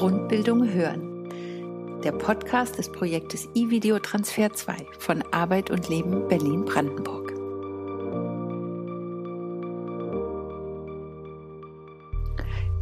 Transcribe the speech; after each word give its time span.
Grundbildung 0.00 0.66
hören. 0.72 1.28
Der 2.02 2.12
Podcast 2.12 2.78
des 2.78 2.90
Projektes 2.90 3.50
E-Video 3.54 3.98
Transfer 3.98 4.50
2 4.50 4.74
von 4.98 5.22
Arbeit 5.30 5.70
und 5.70 5.90
Leben 5.90 6.26
Berlin-Brandenburg. 6.26 7.34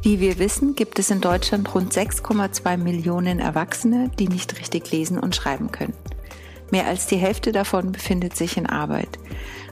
Wie 0.00 0.20
wir 0.20 0.38
wissen, 0.38 0.76
gibt 0.76 1.00
es 1.00 1.10
in 1.10 1.20
Deutschland 1.20 1.74
rund 1.74 1.92
6,2 1.92 2.76
Millionen 2.76 3.40
Erwachsene, 3.40 4.12
die 4.16 4.28
nicht 4.28 4.56
richtig 4.60 4.92
lesen 4.92 5.18
und 5.18 5.34
schreiben 5.34 5.72
können. 5.72 5.94
Mehr 6.70 6.86
als 6.86 7.06
die 7.06 7.16
Hälfte 7.16 7.50
davon 7.50 7.90
befindet 7.90 8.36
sich 8.36 8.56
in 8.56 8.66
Arbeit. 8.66 9.18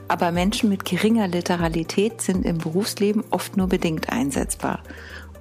Aber 0.09 0.33
Menschen 0.33 0.69
mit 0.69 0.83
geringer 0.83 1.29
Literalität 1.29 2.21
sind 2.21 2.45
im 2.45 2.57
Berufsleben 2.57 3.23
oft 3.29 3.55
nur 3.55 3.67
bedingt 3.67 4.09
einsetzbar 4.09 4.83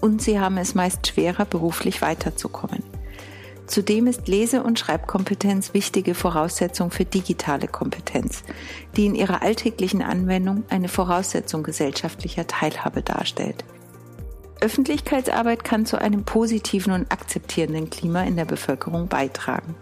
und 0.00 0.22
sie 0.22 0.40
haben 0.40 0.58
es 0.58 0.74
meist 0.74 1.06
schwerer, 1.06 1.44
beruflich 1.44 2.02
weiterzukommen. 2.02 2.82
Zudem 3.66 4.06
ist 4.06 4.28
Lese- 4.28 4.62
und 4.62 4.78
Schreibkompetenz 4.78 5.74
wichtige 5.74 6.14
Voraussetzung 6.14 6.92
für 6.92 7.04
digitale 7.04 7.66
Kompetenz, 7.66 8.44
die 8.96 9.06
in 9.06 9.16
ihrer 9.16 9.42
alltäglichen 9.42 10.02
Anwendung 10.02 10.62
eine 10.70 10.88
Voraussetzung 10.88 11.64
gesellschaftlicher 11.64 12.46
Teilhabe 12.46 13.02
darstellt. 13.02 13.64
Öffentlichkeitsarbeit 14.60 15.64
kann 15.64 15.84
zu 15.84 16.00
einem 16.00 16.24
positiven 16.24 16.92
und 16.92 17.12
akzeptierenden 17.12 17.90
Klima 17.90 18.22
in 18.22 18.36
der 18.36 18.46
Bevölkerung 18.46 19.08
beitragen. 19.08 19.74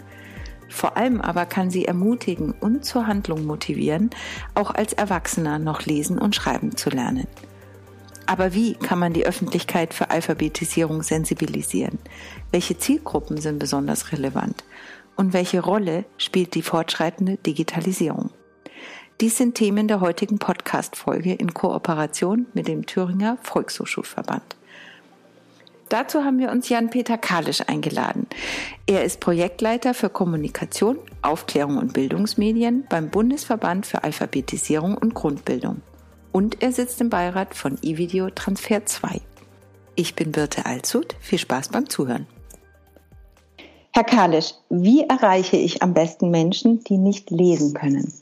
Vor 0.69 0.97
allem 0.97 1.21
aber 1.21 1.47
kann 1.47 1.71
sie 1.71 1.85
ermutigen 1.85 2.53
und 2.53 2.85
zur 2.85 3.07
Handlung 3.07 3.45
motivieren, 3.45 4.11
auch 4.55 4.73
als 4.73 4.93
Erwachsener 4.93 5.59
noch 5.59 5.83
lesen 5.83 6.19
und 6.19 6.35
schreiben 6.35 6.77
zu 6.77 6.91
lernen. 6.91 7.29
Aber 8.27 8.55
wie 8.55 8.75
kann 8.75 8.99
man 8.99 9.13
die 9.13 9.27
Öffentlichkeit 9.27 9.93
für 9.93 10.11
Alphabetisierung 10.11 11.03
sensibilisieren? 11.03 11.99
Welche 12.53 12.79
Zielgruppen 12.79 13.39
sind 13.39 13.59
besonders 13.59 14.13
relevant? 14.13 14.65
Und 15.17 15.33
welche 15.33 15.61
Rolle 15.61 16.05
spielt 16.17 16.55
die 16.55 16.63
fortschreitende 16.63 17.37
Digitalisierung? 17.37 18.31
Dies 19.21 19.37
sind 19.37 19.55
Themen 19.55 19.87
der 19.89 20.01
heutigen 20.01 20.39
Podcast-Folge 20.39 21.35
in 21.35 21.55
Kooperation 21.55 22.47
mit 22.55 22.67
dem 22.67 22.87
Thüringer 22.87 23.39
Volkshochschulverband. 23.43 24.57
Dazu 25.91 26.25
haben 26.25 26.39
wir 26.39 26.51
uns 26.51 26.69
Jan-Peter 26.69 27.19
Kalisch 27.19 27.61
eingeladen. 27.69 28.27
Er 28.87 29.05
ist 29.05 29.21
Projektleiter 29.21 29.95
für 29.95 30.09
Kommunikation, 30.09 30.99
Aufklärung 31.23 31.77
und 31.77 31.93
Bildungsmedien 31.93 32.87
beim 32.89 33.11
Bundesverband 33.11 33.87
für 33.87 34.03
Alphabetisierung 34.03 34.97
und 34.97 35.15
Grundbildung 35.15 35.83
und 36.35 36.63
er 36.63 36.73
sitzt 36.73 37.01
im 37.01 37.11
Beirat 37.11 37.55
von 37.55 37.79
eVideo 37.81 38.29
Transfer 38.29 38.85
2. 38.85 39.21
Ich 39.95 40.17
bin 40.17 40.33
Birte 40.33 40.67
Alzut. 40.67 41.15
Viel 41.21 41.39
Spaß 41.39 41.69
beim 41.69 41.89
Zuhören. 41.89 42.27
Herr 43.93 44.03
Kalisch, 44.03 44.55
wie 44.69 45.03
erreiche 45.03 45.57
ich 45.57 45.81
am 45.85 45.95
besten 45.95 46.31
Menschen, 46.31 46.83
die 46.83 46.99
nicht 46.99 47.31
lesen 47.31 47.75
können? 47.75 48.13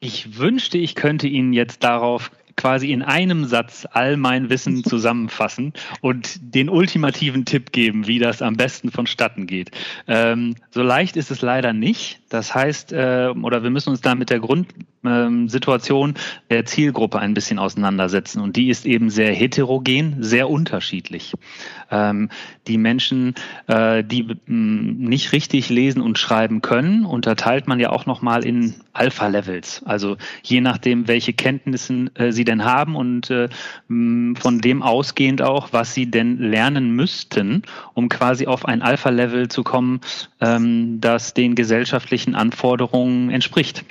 Ich 0.00 0.36
wünschte, 0.36 0.76
ich 0.76 0.94
könnte 0.94 1.28
Ihnen 1.28 1.54
jetzt 1.54 1.82
darauf 1.82 2.30
quasi 2.58 2.92
in 2.92 3.02
einem 3.02 3.46
Satz 3.46 3.86
all 3.90 4.18
mein 4.18 4.50
Wissen 4.50 4.84
zusammenfassen 4.84 5.72
und 6.02 6.38
den 6.42 6.68
ultimativen 6.68 7.46
Tipp 7.46 7.72
geben, 7.72 8.06
wie 8.06 8.18
das 8.18 8.42
am 8.42 8.58
besten 8.58 8.90
vonstatten 8.90 9.46
geht. 9.46 9.70
Ähm, 10.06 10.56
so 10.70 10.82
leicht 10.82 11.16
ist 11.16 11.30
es 11.30 11.40
leider 11.40 11.72
nicht. 11.72 12.20
Das 12.28 12.54
heißt, 12.54 12.92
äh, 12.92 13.32
oder 13.42 13.62
wir 13.62 13.70
müssen 13.70 13.88
uns 13.88 14.02
da 14.02 14.14
mit 14.14 14.28
der 14.28 14.40
Grundsituation 14.40 14.93
ähm, 15.04 15.48
der 16.50 16.64
Zielgruppe 16.64 17.18
ein 17.18 17.34
bisschen 17.34 17.58
auseinandersetzen. 17.58 18.40
Und 18.40 18.56
die 18.56 18.68
ist 18.68 18.86
eben 18.86 19.10
sehr 19.10 19.32
heterogen, 19.32 20.16
sehr 20.20 20.50
unterschiedlich. 20.50 21.34
Ähm, 21.90 22.30
die 22.66 22.78
Menschen, 22.78 23.34
äh, 23.66 24.02
die 24.02 24.26
nicht 24.46 25.32
richtig 25.32 25.68
lesen 25.68 26.00
und 26.00 26.18
schreiben 26.18 26.62
können, 26.62 27.04
unterteilt 27.04 27.68
man 27.68 27.80
ja 27.80 27.90
auch 27.90 28.06
nochmal 28.06 28.44
in 28.44 28.74
Alpha-Levels. 28.92 29.82
Also 29.84 30.16
je 30.42 30.60
nachdem, 30.60 31.08
welche 31.08 31.32
Kenntnissen 31.32 32.14
äh, 32.16 32.32
sie 32.32 32.44
denn 32.44 32.64
haben 32.64 32.96
und 32.96 33.30
äh, 33.30 33.48
von 33.88 34.60
dem 34.60 34.82
ausgehend 34.82 35.42
auch, 35.42 35.72
was 35.72 35.94
sie 35.94 36.10
denn 36.10 36.38
lernen 36.38 36.90
müssten, 36.92 37.62
um 37.94 38.08
quasi 38.08 38.46
auf 38.46 38.64
ein 38.64 38.82
Alpha-Level 38.82 39.48
zu 39.48 39.62
kommen, 39.62 40.00
ähm, 40.40 41.00
das 41.00 41.34
den 41.34 41.54
gesellschaftlichen 41.54 42.34
Anforderungen 42.34 43.30
entspricht. 43.30 43.84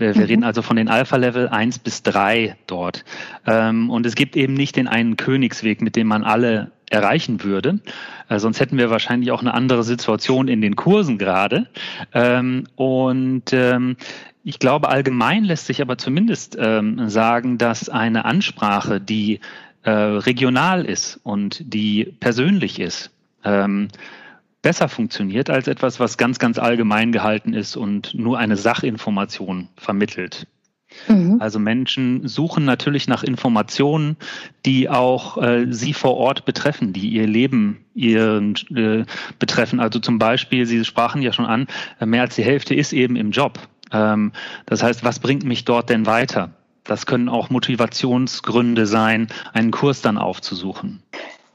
Wir, 0.00 0.14
wir 0.14 0.22
mhm. 0.22 0.28
reden 0.28 0.44
also 0.44 0.62
von 0.62 0.76
den 0.76 0.88
Alpha-Level 0.88 1.48
1 1.48 1.80
bis 1.80 2.02
3 2.02 2.56
dort. 2.66 3.04
Ähm, 3.46 3.90
und 3.90 4.06
es 4.06 4.14
gibt 4.14 4.34
eben 4.34 4.54
nicht 4.54 4.76
den 4.76 4.88
einen 4.88 5.16
Königsweg, 5.16 5.82
mit 5.82 5.94
dem 5.94 6.06
man 6.06 6.24
alle 6.24 6.72
erreichen 6.90 7.44
würde. 7.44 7.80
Äh, 8.28 8.38
sonst 8.38 8.60
hätten 8.60 8.78
wir 8.78 8.90
wahrscheinlich 8.90 9.30
auch 9.30 9.42
eine 9.42 9.54
andere 9.54 9.84
Situation 9.84 10.48
in 10.48 10.60
den 10.60 10.74
Kursen 10.74 11.18
gerade. 11.18 11.68
Ähm, 12.14 12.64
und 12.76 13.52
ähm, 13.52 13.96
ich 14.42 14.58
glaube, 14.58 14.88
allgemein 14.88 15.44
lässt 15.44 15.66
sich 15.66 15.82
aber 15.82 15.98
zumindest 15.98 16.56
ähm, 16.58 17.08
sagen, 17.08 17.58
dass 17.58 17.88
eine 17.88 18.24
Ansprache, 18.24 19.00
die 19.00 19.40
äh, 19.82 19.90
regional 19.90 20.84
ist 20.84 21.20
und 21.22 21.62
die 21.72 22.04
persönlich 22.20 22.80
ist, 22.80 23.10
ähm, 23.44 23.88
besser 24.62 24.88
funktioniert 24.88 25.50
als 25.50 25.68
etwas, 25.68 26.00
was 26.00 26.18
ganz, 26.18 26.38
ganz 26.38 26.58
allgemein 26.58 27.12
gehalten 27.12 27.54
ist 27.54 27.76
und 27.76 28.14
nur 28.14 28.38
eine 28.38 28.56
Sachinformation 28.56 29.68
vermittelt. 29.76 30.46
Mhm. 31.08 31.36
Also 31.40 31.58
Menschen 31.58 32.26
suchen 32.26 32.64
natürlich 32.64 33.06
nach 33.06 33.22
Informationen, 33.22 34.16
die 34.66 34.88
auch 34.88 35.40
äh, 35.40 35.66
sie 35.70 35.92
vor 35.92 36.16
Ort 36.16 36.44
betreffen, 36.44 36.92
die 36.92 37.08
ihr 37.10 37.26
Leben 37.26 37.84
ihren, 37.94 38.54
äh, 38.74 39.04
betreffen. 39.38 39.80
Also 39.80 40.00
zum 40.00 40.18
Beispiel, 40.18 40.66
Sie 40.66 40.84
sprachen 40.84 41.22
ja 41.22 41.32
schon 41.32 41.46
an, 41.46 41.68
äh, 42.00 42.06
mehr 42.06 42.22
als 42.22 42.34
die 42.34 42.44
Hälfte 42.44 42.74
ist 42.74 42.92
eben 42.92 43.16
im 43.16 43.30
Job. 43.30 43.60
Ähm, 43.92 44.32
das 44.66 44.82
heißt, 44.82 45.04
was 45.04 45.20
bringt 45.20 45.44
mich 45.44 45.64
dort 45.64 45.90
denn 45.90 46.06
weiter? 46.06 46.50
Das 46.84 47.06
können 47.06 47.28
auch 47.28 47.50
Motivationsgründe 47.50 48.86
sein, 48.86 49.28
einen 49.52 49.70
Kurs 49.70 50.02
dann 50.02 50.18
aufzusuchen. 50.18 51.02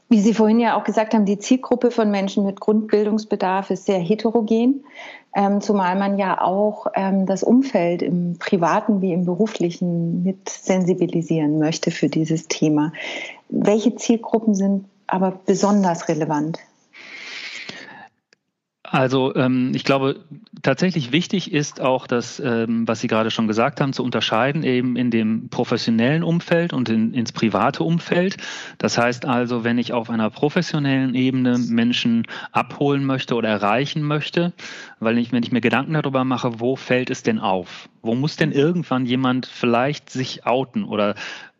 Wie 0.08 0.20
Sie 0.20 0.34
vorhin 0.34 0.60
ja 0.60 0.78
auch 0.78 0.84
gesagt 0.84 1.14
haben, 1.14 1.24
die 1.24 1.38
Zielgruppe 1.38 1.90
von 1.90 2.10
Menschen 2.10 2.44
mit 2.44 2.60
Grundbildungsbedarf 2.60 3.70
ist 3.70 3.86
sehr 3.86 3.98
heterogen, 3.98 4.84
ähm, 5.34 5.60
zumal 5.60 5.96
man 5.96 6.16
ja 6.16 6.40
auch 6.40 6.86
ähm, 6.94 7.26
das 7.26 7.42
Umfeld 7.42 8.02
im 8.02 8.38
privaten 8.38 9.02
wie 9.02 9.12
im 9.12 9.24
beruflichen 9.24 10.22
mit 10.22 10.48
sensibilisieren 10.48 11.58
möchte 11.58 11.90
für 11.90 12.08
dieses 12.08 12.46
Thema. 12.46 12.92
Welche 13.48 13.96
Zielgruppen 13.96 14.54
sind 14.54 14.84
aber 15.08 15.40
besonders 15.44 16.08
relevant? 16.08 16.58
Also 18.96 19.34
ähm, 19.34 19.72
ich 19.74 19.84
glaube, 19.84 20.24
tatsächlich 20.62 21.12
wichtig 21.12 21.52
ist 21.52 21.82
auch 21.82 22.06
das, 22.06 22.40
ähm, 22.40 22.88
was 22.88 23.02
Sie 23.02 23.08
gerade 23.08 23.30
schon 23.30 23.46
gesagt 23.46 23.82
haben, 23.82 23.92
zu 23.92 24.02
unterscheiden 24.02 24.62
eben 24.62 24.96
in 24.96 25.10
dem 25.10 25.50
professionellen 25.50 26.22
Umfeld 26.22 26.72
und 26.72 26.88
in, 26.88 27.12
ins 27.12 27.30
private 27.30 27.84
Umfeld. 27.84 28.38
Das 28.78 28.96
heißt 28.96 29.26
also, 29.26 29.64
wenn 29.64 29.76
ich 29.76 29.92
auf 29.92 30.08
einer 30.08 30.30
professionellen 30.30 31.14
Ebene 31.14 31.58
Menschen 31.58 32.26
abholen 32.52 33.04
möchte 33.04 33.34
oder 33.34 33.50
erreichen 33.50 34.02
möchte, 34.02 34.54
weil 34.98 35.18
ich, 35.18 35.30
wenn 35.30 35.42
ich 35.42 35.52
mir 35.52 35.60
Gedanken 35.60 35.92
darüber 35.92 36.24
mache, 36.24 36.58
wo 36.58 36.74
fällt 36.74 37.10
es 37.10 37.22
denn 37.22 37.38
auf? 37.38 37.90
Wo 38.00 38.14
muss 38.14 38.36
denn 38.36 38.50
irgendwann 38.50 39.04
jemand 39.04 39.44
vielleicht 39.44 40.08
sich 40.08 40.46
outen 40.46 40.84
oder 40.84 41.16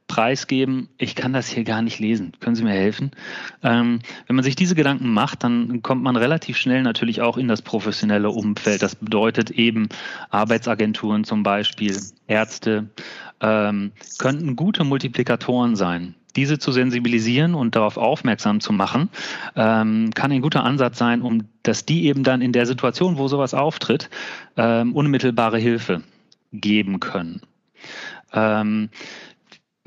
preisgeben, 0.09 0.89
ich 0.99 1.15
kann 1.15 1.33
das 1.33 1.49
hier 1.49 1.65
gar 1.65 1.83
nicht 1.83 1.99
lesen, 1.99 2.33
können 2.41 2.57
Sie 2.57 2.63
mir 2.63 2.71
helfen? 2.71 3.11
Ähm, 3.63 4.01
wenn 4.27 4.37
man 4.37 4.45
sich 4.45 4.57
diese 4.57 4.75
Gedanken 4.75 5.13
macht, 5.13 5.43
dann 5.45 5.83
kommt 5.83 6.03
man 6.03 6.17
relativ 6.17 6.57
schnell 6.57 6.83
natürlich 6.83 7.21
auch 7.21 7.37
in 7.37 7.49
das 7.49 7.63
professionelle 7.63 8.31
Umfeld. 8.31 8.83
Das 8.83 8.95
bedeutet 8.95 9.51
eben 9.51 9.89
Arbeitsagenturen 10.31 11.25
zum 11.25 11.43
Beispiel, 11.43 11.97
Ärzte, 12.29 12.89
ähm, 13.41 13.93
könnten 14.19 14.57
gute 14.57 14.85
Multiplikatoren 14.85 15.77
sein. 15.77 16.15
Diese 16.37 16.59
zu 16.59 16.71
sensibilisieren 16.71 17.55
und 17.55 17.75
darauf 17.75 17.97
aufmerksam 17.97 18.61
zu 18.61 18.73
machen, 18.73 19.09
ähm, 19.57 20.11
kann 20.15 20.31
ein 20.31 20.43
guter 20.43 20.65
Ansatz 20.65 20.99
sein, 20.99 21.23
um 21.23 21.49
dass 21.63 21.85
die 21.85 22.07
eben 22.07 22.23
dann 22.23 22.43
in 22.43 22.53
der 22.53 22.67
Situation, 22.67 23.19
wo 23.19 23.27
sowas 23.27 23.55
auftritt, 23.55 24.11
ähm, 24.57 24.95
unmittelbare 24.95 25.59
Hilfe 25.59 26.03
geben 26.53 27.01
können. 27.01 27.41
Ähm, 28.33 28.91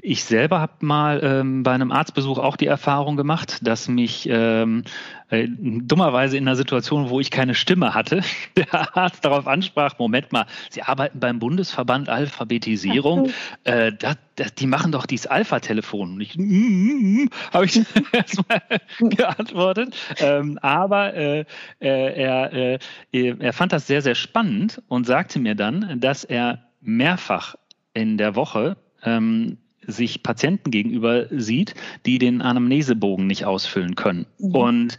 ich 0.01 0.23
selber 0.23 0.59
habe 0.59 0.73
mal 0.81 1.19
ähm, 1.23 1.63
bei 1.63 1.71
einem 1.71 1.91
Arztbesuch 1.91 2.37
auch 2.37 2.55
die 2.55 2.67
Erfahrung 2.67 3.17
gemacht, 3.17 3.59
dass 3.61 3.87
mich 3.87 4.27
ähm, 4.29 4.83
äh, 5.29 5.47
dummerweise 5.47 6.37
in 6.37 6.47
einer 6.47 6.55
Situation, 6.55 7.09
wo 7.09 7.19
ich 7.19 7.31
keine 7.31 7.55
Stimme 7.55 7.93
hatte, 7.93 8.21
der 8.57 8.97
Arzt 8.97 9.25
darauf 9.25 9.47
ansprach, 9.47 9.97
Moment 9.99 10.31
mal, 10.31 10.45
Sie 10.69 10.81
arbeiten 10.81 11.19
beim 11.19 11.39
Bundesverband 11.39 12.09
Alphabetisierung, 12.09 13.31
äh, 13.63 13.91
das, 13.91 14.17
das, 14.35 14.55
die 14.55 14.67
machen 14.67 14.91
doch 14.91 15.05
dieses 15.05 15.27
Alpha-Telefon. 15.27 16.13
Und 16.13 16.21
ich, 16.21 16.37
mm, 16.37 16.43
mm, 16.43 17.23
mm, 17.23 17.29
habe 17.53 17.65
ich 17.65 17.81
erstmal 18.11 18.61
geantwortet. 18.99 19.95
Ähm, 20.19 20.57
aber 20.61 21.13
äh, 21.13 21.39
äh, 21.79 22.23
er, 22.23 22.53
äh, 22.53 22.79
er 23.11 23.53
fand 23.53 23.73
das 23.73 23.87
sehr, 23.87 24.01
sehr 24.01 24.15
spannend 24.15 24.81
und 24.87 25.05
sagte 25.05 25.39
mir 25.39 25.55
dann, 25.55 25.99
dass 25.99 26.23
er 26.23 26.65
mehrfach 26.81 27.55
in 27.93 28.17
der 28.17 28.35
Woche 28.35 28.77
ähm, 29.03 29.57
sich 29.91 30.23
Patienten 30.23 30.71
gegenüber 30.71 31.25
sieht, 31.31 31.75
die 32.05 32.17
den 32.17 32.41
Anamnesebogen 32.41 33.27
nicht 33.27 33.45
ausfüllen 33.45 33.95
können. 33.95 34.25
Mhm. 34.37 34.55
Und 34.55 34.97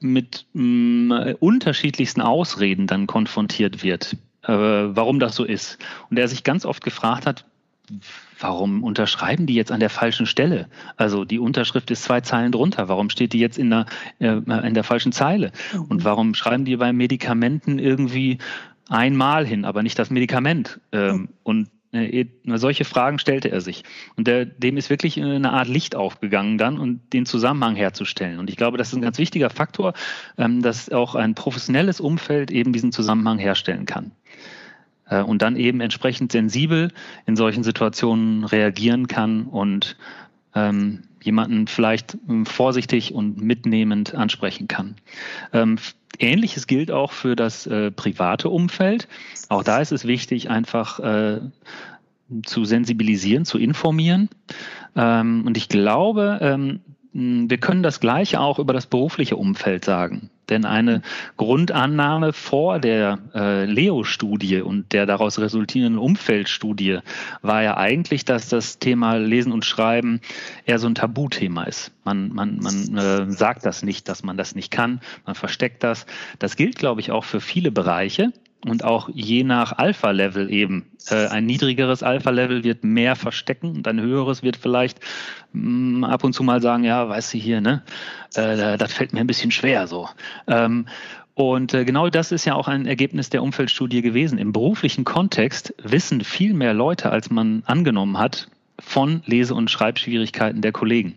mit 0.00 0.46
mh, 0.52 0.62
mm, 0.62 1.34
unterschiedlichsten 1.40 2.20
Ausreden 2.20 2.86
dann 2.86 3.06
konfrontiert 3.06 3.82
wird, 3.82 4.16
äh, 4.42 4.52
warum 4.52 5.20
das 5.20 5.36
so 5.36 5.44
ist. 5.44 5.78
Und 6.10 6.18
er 6.18 6.28
sich 6.28 6.44
ganz 6.44 6.64
oft 6.64 6.82
gefragt 6.82 7.26
hat, 7.26 7.44
warum 8.38 8.82
unterschreiben 8.82 9.46
die 9.46 9.54
jetzt 9.54 9.72
an 9.72 9.80
der 9.80 9.90
falschen 9.90 10.26
Stelle? 10.26 10.68
Also 10.96 11.24
die 11.24 11.38
Unterschrift 11.38 11.90
ist 11.90 12.04
zwei 12.04 12.20
Zeilen 12.20 12.52
drunter. 12.52 12.88
Warum 12.88 13.10
steht 13.10 13.32
die 13.32 13.38
jetzt 13.38 13.58
in 13.58 13.70
der, 13.70 13.86
äh, 14.18 14.38
in 14.66 14.74
der 14.74 14.84
falschen 14.84 15.12
Zeile? 15.12 15.52
Und 15.72 16.00
mhm. 16.00 16.04
warum 16.04 16.34
schreiben 16.34 16.64
die 16.64 16.76
bei 16.76 16.92
Medikamenten 16.92 17.78
irgendwie 17.78 18.38
einmal 18.88 19.46
hin, 19.46 19.64
aber 19.64 19.82
nicht 19.82 19.98
das 19.98 20.10
Medikament? 20.10 20.80
Ähm, 20.92 21.30
und 21.42 21.66
äh, 21.66 21.70
solche 22.54 22.84
Fragen 22.84 23.18
stellte 23.18 23.50
er 23.50 23.60
sich. 23.60 23.84
Und 24.16 24.26
der, 24.26 24.46
dem 24.46 24.76
ist 24.76 24.88
wirklich 24.88 25.20
eine 25.20 25.52
Art 25.52 25.68
Licht 25.68 25.94
aufgegangen 25.94 26.56
dann 26.56 26.78
und 26.78 27.12
den 27.12 27.26
Zusammenhang 27.26 27.76
herzustellen. 27.76 28.38
Und 28.38 28.48
ich 28.48 28.56
glaube, 28.56 28.78
das 28.78 28.88
ist 28.88 28.94
ein 28.94 29.02
ganz 29.02 29.18
wichtiger 29.18 29.50
Faktor, 29.50 29.92
ähm, 30.38 30.62
dass 30.62 30.90
auch 30.90 31.14
ein 31.14 31.34
professionelles 31.34 32.00
Umfeld 32.00 32.50
eben 32.50 32.72
diesen 32.72 32.92
Zusammenhang 32.92 33.38
herstellen 33.38 33.84
kann. 33.84 34.12
Äh, 35.06 35.22
und 35.22 35.42
dann 35.42 35.56
eben 35.56 35.80
entsprechend 35.80 36.32
sensibel 36.32 36.92
in 37.26 37.36
solchen 37.36 37.62
Situationen 37.62 38.44
reagieren 38.44 39.06
kann 39.06 39.44
und 39.44 39.96
ähm, 40.54 41.02
jemanden 41.22 41.66
vielleicht 41.66 42.18
ähm, 42.28 42.46
vorsichtig 42.46 43.14
und 43.14 43.40
mitnehmend 43.40 44.14
ansprechen 44.14 44.68
kann. 44.68 44.96
Ähm, 45.52 45.78
Ähnliches 46.18 46.66
gilt 46.66 46.90
auch 46.90 47.12
für 47.12 47.36
das 47.36 47.66
äh, 47.66 47.90
private 47.90 48.50
Umfeld. 48.50 49.08
Auch 49.48 49.64
da 49.64 49.78
ist 49.78 49.92
es 49.92 50.06
wichtig, 50.06 50.50
einfach 50.50 51.00
äh, 51.00 51.40
zu 52.44 52.64
sensibilisieren, 52.64 53.44
zu 53.44 53.58
informieren. 53.58 54.28
Ähm, 54.94 55.44
und 55.46 55.56
ich 55.56 55.68
glaube, 55.68 56.38
wir 57.14 57.58
können 57.58 57.82
das 57.82 58.00
Gleiche 58.00 58.40
auch 58.40 58.58
über 58.58 58.72
das 58.72 58.86
berufliche 58.86 59.36
Umfeld 59.36 59.84
sagen. 59.84 60.30
Denn 60.48 60.64
eine 60.64 61.02
Grundannahme 61.36 62.32
vor 62.32 62.78
der 62.78 63.18
äh, 63.34 63.64
Leo-Studie 63.64 64.60
und 64.60 64.92
der 64.92 65.06
daraus 65.06 65.38
resultierenden 65.38 65.98
Umfeldstudie 65.98 66.98
war 67.42 67.62
ja 67.62 67.76
eigentlich, 67.76 68.24
dass 68.24 68.48
das 68.48 68.78
Thema 68.78 69.16
Lesen 69.16 69.52
und 69.52 69.64
Schreiben 69.64 70.20
eher 70.66 70.78
so 70.78 70.88
ein 70.88 70.94
Tabuthema 70.94 71.64
ist. 71.64 71.92
Man, 72.04 72.32
man, 72.32 72.58
man 72.58 72.96
äh, 72.96 73.32
sagt 73.32 73.64
das 73.64 73.82
nicht, 73.82 74.08
dass 74.08 74.24
man 74.24 74.36
das 74.36 74.54
nicht 74.54 74.70
kann, 74.70 75.00
man 75.24 75.34
versteckt 75.34 75.84
das. 75.84 76.06
Das 76.38 76.56
gilt, 76.56 76.76
glaube 76.76 77.00
ich, 77.00 77.12
auch 77.12 77.24
für 77.24 77.40
viele 77.40 77.70
Bereiche 77.70 78.32
und 78.66 78.84
auch 78.84 79.08
je 79.12 79.42
nach 79.42 79.72
Alpha-Level 79.72 80.50
eben. 80.52 80.90
Äh, 81.08 81.26
ein 81.26 81.46
niedrigeres 81.46 82.02
Alpha-Level 82.02 82.64
wird 82.64 82.84
mehr 82.84 83.16
verstecken 83.16 83.76
und 83.76 83.88
ein 83.88 84.00
höheres 84.00 84.42
wird 84.42 84.56
vielleicht 84.56 85.00
mh, 85.52 85.98
mm, 85.98 86.04
ab 86.04 86.24
und 86.24 86.32
zu 86.32 86.42
mal 86.42 86.62
sagen, 86.62 86.84
ja, 86.84 87.08
weißt 87.08 87.34
du 87.34 87.38
hier, 87.38 87.60
ne, 87.60 87.82
äh, 88.34 88.78
das 88.78 88.92
fällt 88.92 89.12
mir 89.12 89.20
ein 89.20 89.26
bisschen 89.26 89.50
schwer 89.50 89.86
so. 89.86 90.08
Ähm, 90.46 90.86
und 91.34 91.74
äh, 91.74 91.84
genau 91.84 92.08
das 92.08 92.30
ist 92.30 92.44
ja 92.44 92.54
auch 92.54 92.68
ein 92.68 92.86
Ergebnis 92.86 93.30
der 93.30 93.42
Umfeldstudie 93.42 94.02
gewesen. 94.02 94.38
Im 94.38 94.52
beruflichen 94.52 95.04
Kontext 95.04 95.74
wissen 95.82 96.22
viel 96.22 96.54
mehr 96.54 96.74
Leute, 96.74 97.10
als 97.10 97.30
man 97.30 97.62
angenommen 97.66 98.18
hat, 98.18 98.48
von 98.78 99.22
Lese- 99.26 99.54
und 99.54 99.70
Schreibschwierigkeiten 99.70 100.60
der 100.60 100.72
Kollegen. 100.72 101.16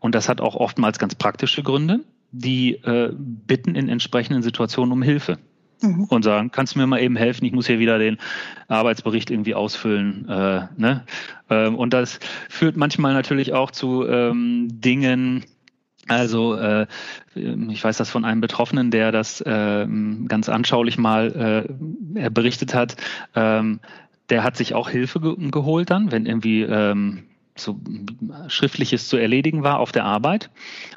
Und 0.00 0.14
das 0.14 0.28
hat 0.28 0.40
auch 0.40 0.54
oftmals 0.54 0.98
ganz 0.98 1.14
praktische 1.14 1.62
Gründe. 1.62 2.00
Die 2.30 2.74
äh, 2.74 3.10
bitten 3.16 3.74
in 3.74 3.88
entsprechenden 3.88 4.42
Situationen 4.42 4.92
um 4.92 5.02
Hilfe 5.02 5.38
mhm. 5.80 6.04
und 6.04 6.22
sagen, 6.22 6.50
kannst 6.50 6.74
du 6.74 6.78
mir 6.78 6.86
mal 6.86 7.00
eben 7.00 7.16
helfen? 7.16 7.44
Ich 7.44 7.52
muss 7.52 7.66
hier 7.66 7.78
wieder 7.78 7.98
den 7.98 8.18
Arbeitsbericht 8.68 9.30
irgendwie 9.30 9.54
ausfüllen. 9.54 10.28
Äh, 10.28 10.68
ne? 10.76 11.04
Ähm, 11.50 11.74
und 11.74 11.92
das 11.92 12.20
führt 12.48 12.76
manchmal 12.76 13.14
natürlich 13.14 13.52
auch 13.52 13.70
zu 13.70 14.06
ähm, 14.06 14.68
Dingen, 14.70 15.44
also 16.08 16.54
äh, 16.54 16.86
ich 17.34 17.84
weiß 17.84 17.98
das 17.98 18.10
von 18.10 18.24
einem 18.24 18.40
Betroffenen, 18.40 18.90
der 18.90 19.12
das 19.12 19.40
äh, 19.42 19.86
ganz 20.26 20.48
anschaulich 20.48 20.98
mal 20.98 21.68
äh, 22.14 22.30
berichtet 22.30 22.74
hat. 22.74 22.96
Ähm, 23.34 23.80
der 24.30 24.42
hat 24.42 24.56
sich 24.56 24.74
auch 24.74 24.88
Hilfe 24.88 25.20
ge 25.20 25.50
geholt 25.50 25.90
dann, 25.90 26.10
wenn 26.10 26.26
irgendwie 26.26 26.62
ähm, 26.62 27.24
so 27.56 27.78
Schriftliches 28.48 29.08
zu 29.08 29.16
erledigen 29.16 29.62
war 29.62 29.78
auf 29.78 29.92
der 29.92 30.04
Arbeit. 30.04 30.50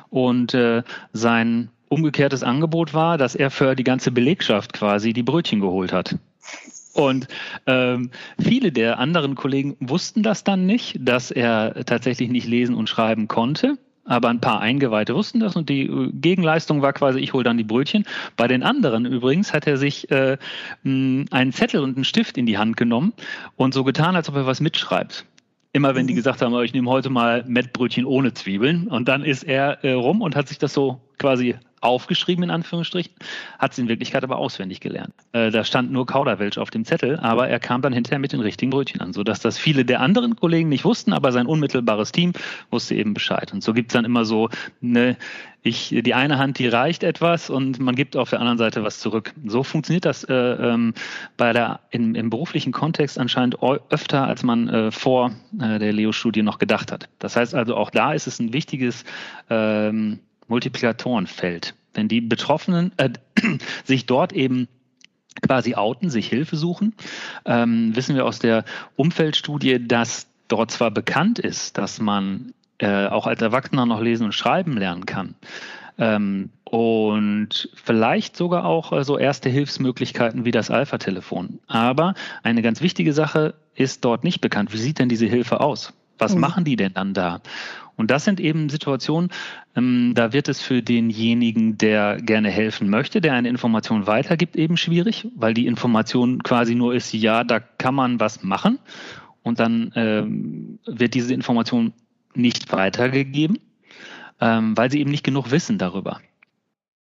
Und 0.10 0.54
äh, 0.54 0.83
sein 1.13 1.69
umgekehrtes 1.91 2.41
Angebot 2.41 2.93
war, 2.93 3.17
dass 3.17 3.35
er 3.35 3.51
für 3.51 3.75
die 3.75 3.83
ganze 3.83 4.11
Belegschaft 4.11 4.73
quasi 4.73 5.13
die 5.13 5.23
Brötchen 5.23 5.59
geholt 5.59 5.91
hat. 5.91 6.15
Und 6.93 7.27
ähm, 7.67 8.11
viele 8.39 8.71
der 8.71 8.99
anderen 8.99 9.35
Kollegen 9.35 9.75
wussten 9.79 10.23
das 10.23 10.43
dann 10.43 10.65
nicht, 10.65 10.97
dass 10.99 11.31
er 11.31 11.85
tatsächlich 11.85 12.29
nicht 12.29 12.47
lesen 12.47 12.75
und 12.75 12.89
schreiben 12.89 13.27
konnte. 13.27 13.77
Aber 14.03 14.29
ein 14.29 14.41
paar 14.41 14.61
Eingeweihte 14.61 15.13
wussten 15.13 15.39
das 15.39 15.55
und 15.55 15.69
die 15.69 15.83
äh, 15.83 16.11
Gegenleistung 16.11 16.81
war 16.81 16.91
quasi, 16.93 17.19
ich 17.19 17.33
hole 17.33 17.43
dann 17.43 17.57
die 17.57 17.63
Brötchen. 17.63 18.05
Bei 18.35 18.47
den 18.47 18.63
anderen 18.63 19.05
übrigens 19.05 19.53
hat 19.53 19.67
er 19.67 19.77
sich 19.77 20.09
äh, 20.11 20.37
einen 20.83 21.51
Zettel 21.51 21.81
und 21.81 21.95
einen 21.95 22.05
Stift 22.05 22.37
in 22.37 22.45
die 22.45 22.57
Hand 22.57 22.77
genommen 22.77 23.13
und 23.57 23.73
so 23.73 23.83
getan, 23.83 24.15
als 24.15 24.27
ob 24.27 24.35
er 24.35 24.45
was 24.45 24.59
mitschreibt. 24.59 25.25
Immer 25.73 25.95
wenn 25.95 26.07
die 26.07 26.13
mhm. 26.13 26.17
gesagt 26.17 26.41
haben, 26.41 26.57
ich 26.63 26.73
nehme 26.73 26.89
heute 26.89 27.09
mal 27.09 27.45
Mettbrötchen 27.47 28.05
ohne 28.05 28.33
Zwiebeln. 28.33 28.87
Und 28.87 29.07
dann 29.07 29.23
ist 29.23 29.44
er 29.44 29.83
äh, 29.83 29.94
rum 29.94 30.21
und 30.21 30.35
hat 30.35 30.47
sich 30.47 30.57
das 30.57 30.73
so 30.73 30.99
quasi 31.17 31.55
aufgeschrieben, 31.81 32.44
in 32.44 32.51
Anführungsstrichen, 32.51 33.13
hat 33.60 33.74
es 33.74 33.80
in 33.80 33.88
Wirklichkeit 33.88 34.24
aber 34.24 34.38
auswendig 34.38 34.80
gelernt. 34.80 35.13
Äh, 35.33 35.51
da 35.51 35.63
stand 35.63 35.92
nur 35.92 36.06
Kauderwelsch 36.06 36.57
auf 36.57 36.69
dem 36.69 36.86
Zettel, 36.86 37.19
aber 37.19 37.50
er 37.50 37.60
kam 37.60 37.81
dann 37.81 37.92
hinterher 37.92 38.19
mit 38.19 38.31
den 38.31 38.39
richtigen 38.39 38.69
Brötchen 38.69 39.01
an, 39.01 39.13
sodass 39.13 39.39
das 39.39 39.57
viele 39.57 39.83
der 39.83 40.00
anderen 40.00 40.36
Kollegen 40.36 40.69
nicht 40.69 40.86
wussten, 40.86 41.12
aber 41.12 41.31
sein 41.31 41.48
unmittelbares 41.48 42.12
Team 42.12 42.33
wusste 42.69 42.95
eben 42.95 43.13
Bescheid. 43.13 43.51
Und 43.51 43.63
so 43.63 43.74
gibt 43.74 43.92
es 43.92 43.94
dann 43.94 44.06
immer 44.06 44.25
so 44.25 44.50
eine, 44.81 45.18
ich, 45.63 45.89
die 45.89 46.13
eine 46.13 46.38
Hand, 46.38 46.60
die 46.60 46.68
reicht 46.68 47.04
etwas 47.04 47.50
und 47.50 47.80
man 47.80 47.95
gibt 47.95 48.16
auf 48.16 48.30
der 48.30 48.39
anderen 48.39 48.57
Seite 48.57 48.83
was 48.83 49.00
zurück. 49.00 49.33
So 49.45 49.63
funktioniert 49.63 50.06
das 50.06 50.24
äh, 50.24 50.33
ähm, 50.33 50.94
bei 51.38 51.54
der, 51.54 51.81
in, 51.89 52.16
im 52.16 52.30
beruflichen 52.30 52.72
Kontext 52.72 53.19
anscheinend 53.19 53.57
öfter, 53.62 54.28
als 54.28 54.44
man 54.44 54.69
äh, 54.69 54.92
vor 54.92 55.31
äh, 55.60 55.80
der 55.80 55.94
Leo-Studie 55.94 56.44
noch 56.44 56.60
gedacht 56.60 56.92
hat. 56.92 57.10
Das 57.19 57.36
heißt 57.36 57.56
also, 57.56 57.75
auch 57.75 57.89
da 57.89 58.13
ist 58.13 58.28
es 58.28 58.39
ein 58.39 58.54
wichtiges 58.54 59.04
ähm, 59.50 60.19
Multiplikatorenfeld. 60.51 61.75
Wenn 61.94 62.07
die 62.07 62.21
Betroffenen 62.21 62.92
äh, 62.98 63.09
sich 63.86 64.06
dort 64.06 64.33
eben 64.33 64.68
quasi 65.42 65.75
outen, 65.75 66.09
sich 66.09 66.27
Hilfe 66.27 66.57
suchen, 66.57 66.94
ähm, 67.45 67.95
wissen 67.95 68.15
wir 68.15 68.25
aus 68.25 68.39
der 68.39 68.65
Umfeldstudie, 68.98 69.88
dass 69.88 70.27
dort 70.50 70.71
zwar 70.71 70.92
bekannt 70.92 71.39
ist, 71.39 71.77
dass 71.77 72.01
man 72.01 72.53
äh, 72.80 73.07
auch 73.07 73.27
als 73.27 73.42
Erwachsener 73.42 73.86
noch 73.86 74.01
lesen 74.01 74.25
und 74.25 74.33
schreiben 74.33 74.75
lernen 74.75 75.06
kann. 75.06 75.35
Ähm, 75.97 76.49
und 76.66 77.69
vielleicht 77.75 78.35
sogar 78.35 78.66
auch 78.66 78.92
äh, 78.92 79.04
so 79.06 79.18
erste 79.18 79.49
Hilfsmöglichkeiten 79.49 80.44
wie 80.44 80.52
das 80.52 80.69
Alpha-Telefon. 80.69 81.59
Aber 81.68 82.14
eine 82.44 82.61
ganz 82.61 82.81
wichtige 82.81 83.14
Sache 83.14 83.54
ist 83.75 84.04
dort 84.04 84.25
nicht 84.25 84.42
bekannt. 84.42 84.73
Wie 84.73 84.78
sieht 84.78 84.99
denn 84.99 85.09
diese 85.09 85.28
Hilfe 85.28 85.61
aus? 85.61 85.94
Was 86.21 86.35
mhm. 86.35 86.42
machen 86.42 86.63
die 86.63 86.75
denn 86.75 86.94
dann 86.94 87.13
da? 87.13 87.42
Und 87.97 88.09
das 88.09 88.25
sind 88.25 88.40
eben 88.40 88.69
Situationen, 88.69 89.31
ähm, 89.75 90.13
da 90.16 90.33
wird 90.33 90.47
es 90.49 90.61
für 90.61 90.81
denjenigen, 90.81 91.78
der 91.78 92.18
gerne 92.18 92.49
helfen 92.49 92.90
möchte, 92.90 93.21
der 93.21 93.33
eine 93.33 93.49
Information 93.49 94.07
weitergibt, 94.07 94.56
eben 94.56 94.78
schwierig, 94.78 95.28
weil 95.35 95.54
die 95.54 95.68
Information 95.68 96.42
quasi 96.44 96.75
nur 96.75 96.94
ist, 96.94 97.13
ja, 97.13 97.44
da 97.44 97.59
kann 97.59 97.95
man 97.95 98.19
was 98.19 98.44
machen. 98.44 98.80
Und 99.44 99.59
dann 99.59 99.92
ähm, 99.95 100.80
wird 100.85 101.16
diese 101.16 101.33
Information 101.33 101.94
nicht 102.35 102.71
weitergegeben, 102.71 103.57
ähm, 104.40 104.78
weil 104.78 104.92
sie 104.92 104.99
eben 104.99 105.11
nicht 105.11 105.23
genug 105.23 105.51
wissen 105.51 105.78
darüber. 105.78 106.21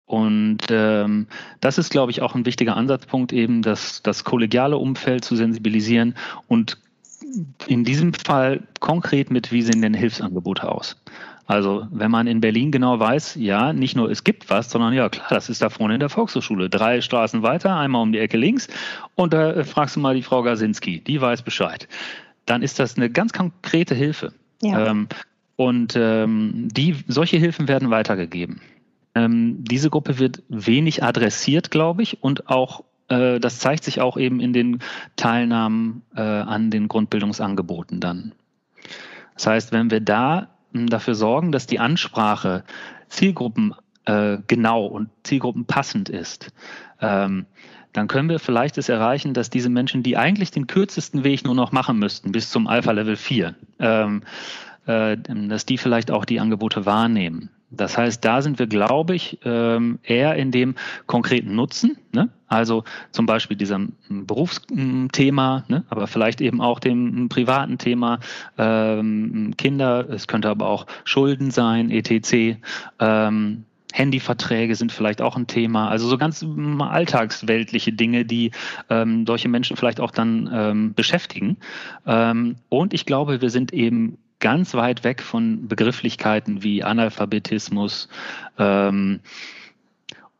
Und 0.04 0.58
ähm, 0.70 1.26
das 1.60 1.78
ist, 1.78 1.90
glaube 1.90 2.12
ich, 2.12 2.22
auch 2.22 2.34
ein 2.34 2.46
wichtiger 2.46 2.76
Ansatzpunkt, 2.76 3.32
eben 3.32 3.62
das, 3.62 4.02
das 4.02 4.24
kollegiale 4.24 4.76
Umfeld 4.76 5.24
zu 5.24 5.34
sensibilisieren 5.34 6.14
und 6.46 6.78
in 7.66 7.84
diesem 7.84 8.12
Fall 8.14 8.62
konkret 8.80 9.30
mit, 9.30 9.52
wie 9.52 9.62
sehen 9.62 9.82
denn 9.82 9.94
Hilfsangebote 9.94 10.70
aus? 10.70 10.96
Also 11.46 11.86
wenn 11.90 12.10
man 12.10 12.26
in 12.26 12.40
Berlin 12.40 12.72
genau 12.72 12.98
weiß, 12.98 13.36
ja, 13.36 13.72
nicht 13.72 13.94
nur 13.94 14.10
es 14.10 14.24
gibt 14.24 14.50
was, 14.50 14.68
sondern 14.70 14.92
ja 14.92 15.08
klar, 15.08 15.28
das 15.30 15.48
ist 15.48 15.62
da 15.62 15.70
vorne 15.70 15.94
in 15.94 16.00
der 16.00 16.08
Volkshochschule. 16.08 16.68
Drei 16.68 17.00
Straßen 17.00 17.42
weiter, 17.42 17.76
einmal 17.76 18.02
um 18.02 18.12
die 18.12 18.18
Ecke 18.18 18.36
links 18.36 18.66
und 19.14 19.32
da 19.32 19.52
äh, 19.52 19.64
fragst 19.64 19.94
du 19.94 20.00
mal 20.00 20.14
die 20.14 20.22
Frau 20.22 20.42
Gasinski, 20.42 21.00
die 21.00 21.20
weiß 21.20 21.42
Bescheid. 21.42 21.86
Dann 22.46 22.62
ist 22.62 22.78
das 22.78 22.96
eine 22.96 23.10
ganz 23.10 23.32
konkrete 23.32 23.94
Hilfe. 23.94 24.32
Ja. 24.62 24.86
Ähm, 24.86 25.08
und 25.54 25.94
ähm, 25.96 26.68
die, 26.70 26.96
solche 27.06 27.38
Hilfen 27.38 27.68
werden 27.68 27.90
weitergegeben. 27.90 28.60
Ähm, 29.14 29.64
diese 29.64 29.88
Gruppe 29.88 30.18
wird 30.18 30.42
wenig 30.48 31.02
adressiert, 31.02 31.70
glaube 31.70 32.02
ich, 32.02 32.22
und 32.22 32.48
auch 32.48 32.84
äh, 33.08 33.38
das 33.40 33.58
zeigt 33.58 33.84
sich 33.84 34.00
auch 34.00 34.16
eben 34.16 34.40
in 34.40 34.52
den 34.52 34.80
Teilnahmen 35.16 36.02
äh, 36.14 36.20
an 36.20 36.70
den 36.70 36.88
Grundbildungsangeboten 36.88 38.00
dann. 38.00 38.32
Das 39.34 39.46
heißt, 39.46 39.72
wenn 39.72 39.90
wir 39.90 40.00
da 40.00 40.48
hm, 40.72 40.88
dafür 40.88 41.14
sorgen, 41.14 41.52
dass 41.52 41.66
die 41.66 41.78
Ansprache 41.78 42.64
Zielgruppen 43.08 43.74
äh, 44.04 44.38
genau 44.46 44.86
und 44.86 45.10
Zielgruppen 45.22 45.66
passend 45.66 46.08
ist, 46.08 46.52
ähm, 47.00 47.46
dann 47.92 48.08
können 48.08 48.28
wir 48.28 48.38
vielleicht 48.38 48.76
es 48.76 48.88
erreichen, 48.88 49.32
dass 49.32 49.48
diese 49.48 49.70
Menschen, 49.70 50.02
die 50.02 50.16
eigentlich 50.16 50.50
den 50.50 50.66
kürzesten 50.66 51.24
Weg 51.24 51.44
nur 51.44 51.54
noch 51.54 51.72
machen 51.72 51.98
müssten, 51.98 52.30
bis 52.32 52.50
zum 52.50 52.66
Alpha 52.66 52.92
Level 52.92 53.16
4, 53.16 53.54
ähm, 53.78 54.22
äh, 54.86 55.16
dass 55.16 55.64
die 55.64 55.78
vielleicht 55.78 56.10
auch 56.10 56.26
die 56.26 56.40
Angebote 56.40 56.84
wahrnehmen. 56.84 57.50
Das 57.70 57.98
heißt, 57.98 58.24
da 58.24 58.42
sind 58.42 58.58
wir, 58.58 58.68
glaube 58.68 59.16
ich, 59.16 59.38
ähm, 59.44 59.98
eher 60.04 60.36
in 60.36 60.52
dem 60.52 60.76
konkreten 61.06 61.54
Nutzen, 61.56 61.98
ne? 62.12 62.28
also 62.46 62.84
zum 63.10 63.26
Beispiel 63.26 63.56
diesem 63.56 63.94
Berufsthema, 64.08 65.64
ne? 65.66 65.84
aber 65.88 66.06
vielleicht 66.06 66.40
eben 66.40 66.60
auch 66.60 66.78
dem 66.78 67.28
privaten 67.28 67.78
Thema 67.78 68.20
ähm, 68.56 69.54
Kinder, 69.58 70.08
es 70.08 70.28
könnte 70.28 70.48
aber 70.48 70.68
auch 70.68 70.86
Schulden 71.04 71.50
sein, 71.50 71.90
etc. 71.90 72.58
Ähm, 73.00 73.64
Handyverträge 73.92 74.74
sind 74.74 74.92
vielleicht 74.92 75.22
auch 75.22 75.36
ein 75.36 75.46
Thema. 75.46 75.88
Also 75.88 76.06
so 76.06 76.18
ganz 76.18 76.44
alltagsweltliche 76.78 77.92
Dinge, 77.92 78.24
die 78.24 78.50
ähm, 78.90 79.26
solche 79.26 79.48
Menschen 79.48 79.76
vielleicht 79.76 80.00
auch 80.00 80.10
dann 80.10 80.50
ähm, 80.52 80.94
beschäftigen. 80.94 81.56
Ähm, 82.06 82.56
und 82.68 82.94
ich 82.94 83.06
glaube, 83.06 83.40
wir 83.40 83.50
sind 83.50 83.72
eben 83.72 84.18
ganz 84.40 84.74
weit 84.74 85.04
weg 85.04 85.22
von 85.22 85.68
Begrifflichkeiten 85.68 86.62
wie 86.62 86.84
Analphabetismus 86.84 88.08
ähm, 88.58 89.20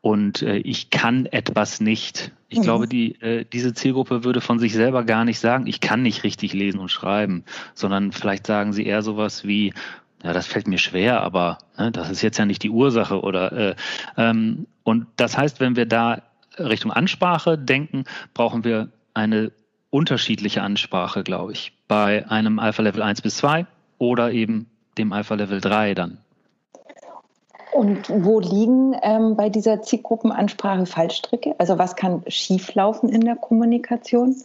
und 0.01 0.41
äh, 0.41 0.57
ich 0.57 0.89
kann 0.89 1.25
etwas 1.25 1.81
nicht. 1.81 2.31
Ich 2.47 2.59
mhm. 2.59 2.63
glaube, 2.63 2.87
die, 2.87 3.19
äh, 3.21 3.45
diese 3.51 3.73
Zielgruppe 3.73 4.23
würde 4.23 4.41
von 4.41 4.59
sich 4.59 4.73
selber 4.73 5.03
gar 5.03 5.25
nicht 5.25 5.39
sagen, 5.39 5.67
ich 5.67 5.81
kann 5.81 6.01
nicht 6.01 6.23
richtig 6.23 6.53
lesen 6.53 6.79
und 6.79 6.89
schreiben, 6.89 7.43
sondern 7.73 8.11
vielleicht 8.11 8.47
sagen 8.47 8.71
sie 8.71 8.85
eher 8.85 9.01
sowas 9.01 9.43
wie, 9.43 9.73
ja, 10.23 10.33
das 10.33 10.47
fällt 10.47 10.67
mir 10.67 10.77
schwer, 10.77 11.21
aber 11.21 11.57
ne, 11.77 11.91
das 11.91 12.09
ist 12.09 12.21
jetzt 12.21 12.37
ja 12.37 12.45
nicht 12.45 12.63
die 12.63 12.69
Ursache 12.69 13.21
oder 13.21 13.51
äh, 13.51 13.75
ähm, 14.15 14.67
und 14.83 15.07
das 15.17 15.37
heißt, 15.37 15.59
wenn 15.59 15.75
wir 15.75 15.85
da 15.85 16.21
Richtung 16.57 16.91
Ansprache 16.91 17.57
denken, 17.57 18.05
brauchen 18.33 18.63
wir 18.63 18.89
eine 19.13 19.51
unterschiedliche 19.89 20.61
Ansprache, 20.61 21.23
glaube 21.23 21.51
ich, 21.51 21.73
bei 21.87 22.29
einem 22.29 22.59
Alpha 22.59 22.81
Level 22.81 23.01
1 23.01 23.21
bis 23.21 23.37
2 23.37 23.65
oder 23.97 24.31
eben 24.31 24.69
dem 24.97 25.13
Alpha 25.13 25.35
Level 25.35 25.61
3 25.61 25.93
dann. 25.93 26.17
Und 27.73 28.09
wo 28.09 28.39
liegen 28.39 28.95
ähm, 29.03 29.35
bei 29.35 29.49
dieser 29.49 29.81
Zielgruppenansprache 29.81 30.85
Fallstricke? 30.85 31.55
Also 31.59 31.77
was 31.77 31.95
kann 31.95 32.23
schieflaufen 32.27 33.09
in 33.09 33.21
der 33.21 33.35
Kommunikation? 33.35 34.35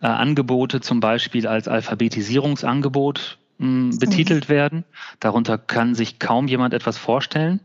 Äh, 0.00 0.06
Angebote 0.06 0.80
zum 0.80 1.00
Beispiel 1.00 1.46
als 1.46 1.68
Alphabetisierungsangebot 1.68 3.38
mh, 3.58 3.66
hm, 3.92 3.98
betitelt 3.98 4.48
mhm. 4.48 4.52
werden. 4.52 4.84
Darunter 5.18 5.58
kann 5.58 5.94
sich 5.94 6.18
kaum 6.18 6.48
jemand 6.48 6.72
etwas 6.72 6.96
vorstellen, 6.96 7.60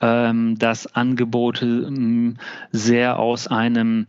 ähm, 0.00 0.58
dass 0.58 0.94
Angebote 0.94 1.66
mh, 1.66 1.86
hm, 1.88 2.36
sehr 2.72 3.18
aus 3.18 3.48
einem, 3.48 4.06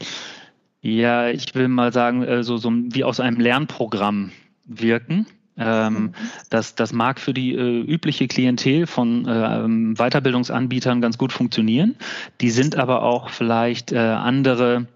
ja, 0.81 1.29
ich 1.29 1.55
will 1.55 1.67
mal 1.67 1.91
sagen, 1.91 2.23
äh, 2.23 2.43
so, 2.43 2.57
so 2.57 2.71
wie 2.71 3.03
aus 3.03 3.19
einem 3.19 3.39
Lernprogramm 3.39 4.31
wirken. 4.65 5.25
Ähm, 5.57 5.93
mhm. 5.93 6.13
das, 6.49 6.75
das 6.75 6.91
mag 6.91 7.19
für 7.19 7.33
die 7.33 7.55
äh, 7.55 7.81
übliche 7.81 8.27
Klientel 8.27 8.87
von 8.87 9.25
äh, 9.25 9.95
Weiterbildungsanbietern 9.95 10.99
ganz 10.99 11.17
gut 11.17 11.31
funktionieren. 11.31 11.95
Die 12.41 12.49
sind 12.49 12.75
aber 12.75 13.03
auch 13.03 13.29
vielleicht 13.29 13.93
äh, 13.93 13.97
andere 13.97 14.87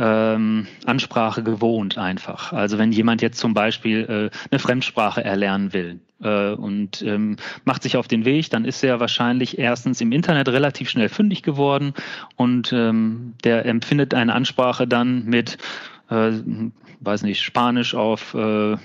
ähm, 0.00 0.66
Ansprache 0.86 1.42
gewohnt 1.42 1.98
einfach. 1.98 2.52
Also 2.52 2.78
wenn 2.78 2.92
jemand 2.92 3.20
jetzt 3.20 3.38
zum 3.38 3.52
Beispiel 3.52 4.30
äh, 4.32 4.36
eine 4.50 4.58
Fremdsprache 4.58 5.22
erlernen 5.22 5.72
will 5.72 6.00
äh, 6.22 6.52
und 6.52 7.02
ähm, 7.02 7.36
macht 7.64 7.82
sich 7.82 7.96
auf 7.96 8.08
den 8.08 8.24
Weg, 8.24 8.48
dann 8.50 8.64
ist 8.64 8.82
er 8.82 8.98
wahrscheinlich 9.00 9.58
erstens 9.58 10.00
im 10.00 10.12
Internet 10.12 10.48
relativ 10.48 10.88
schnell 10.88 11.08
fündig 11.08 11.42
geworden 11.42 11.92
und 12.36 12.72
ähm, 12.72 13.34
der 13.44 13.66
empfindet 13.66 14.14
eine 14.14 14.34
Ansprache 14.34 14.86
dann 14.86 15.24
mit, 15.24 15.58
äh, 16.08 16.32
weiß 17.00 17.22
nicht, 17.22 17.42
Spanisch 17.42 17.94
auf 17.94 18.34
äh, 18.34 18.76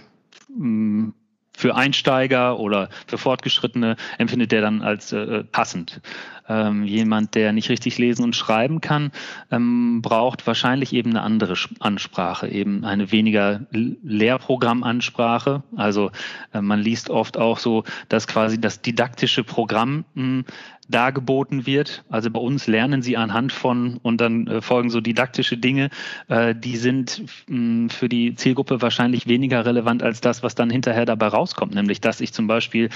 mm, 0.55 1.12
für 1.57 1.75
Einsteiger 1.75 2.59
oder 2.59 2.89
für 3.07 3.17
Fortgeschrittene 3.17 3.95
empfindet 4.17 4.51
der 4.51 4.62
dann 4.62 4.81
als 4.81 5.12
äh, 5.12 5.43
passend. 5.43 6.01
Ähm, 6.47 6.83
jemand, 6.83 7.33
der 7.33 7.53
nicht 7.53 7.69
richtig 7.69 7.97
lesen 7.97 8.24
und 8.24 8.35
schreiben 8.35 8.79
kann, 8.79 9.12
ähm, 9.50 10.03
braucht 10.03 10.45
wahrscheinlich 10.45 10.93
eben 10.93 11.09
eine 11.09 11.24
andere 11.24 11.55
Ansprache, 11.79 12.47
eben 12.47 12.85
eine 12.85 13.12
weniger 13.12 13.62
Lehrprogrammansprache. 13.71 15.63
Also 15.75 16.12
äh, 16.53 16.62
man 16.62 16.81
liest 16.81 17.09
oft 17.09 17.38
auch 17.38 17.57
so, 17.57 17.83
dass 18.09 18.27
quasi 18.27 18.62
das 18.62 18.83
didaktische 18.83 19.43
Programm 19.43 20.05
mh, 20.13 20.43
dargeboten 20.88 21.65
wird. 21.65 22.03
Also 22.09 22.29
bei 22.29 22.39
uns 22.39 22.67
lernen 22.67 23.01
sie 23.01 23.17
anhand 23.17 23.51
von 23.51 24.00
und 24.03 24.21
dann 24.21 24.47
äh, 24.47 24.62
folgen 24.62 24.89
so 24.89 25.01
didaktische 25.01 25.57
Dinge, 25.57 25.89
äh, 26.27 26.53
die 26.55 26.77
sind 26.77 27.24
mh, 27.47 27.89
für 27.89 28.09
die 28.09 28.35
Zielgruppe 28.35 28.81
wahrscheinlich 28.81 29.27
weniger 29.27 29.65
relevant 29.65 30.03
als 30.03 30.21
das, 30.21 30.43
was 30.43 30.55
dann 30.55 30.69
hinterher 30.69 31.05
dabei 31.05 31.27
rauskommt, 31.27 31.44
nämlich 31.73 32.01
dass 32.01 32.21
ich 32.21 32.33
zum 32.33 32.47
Beispiel 32.47 32.89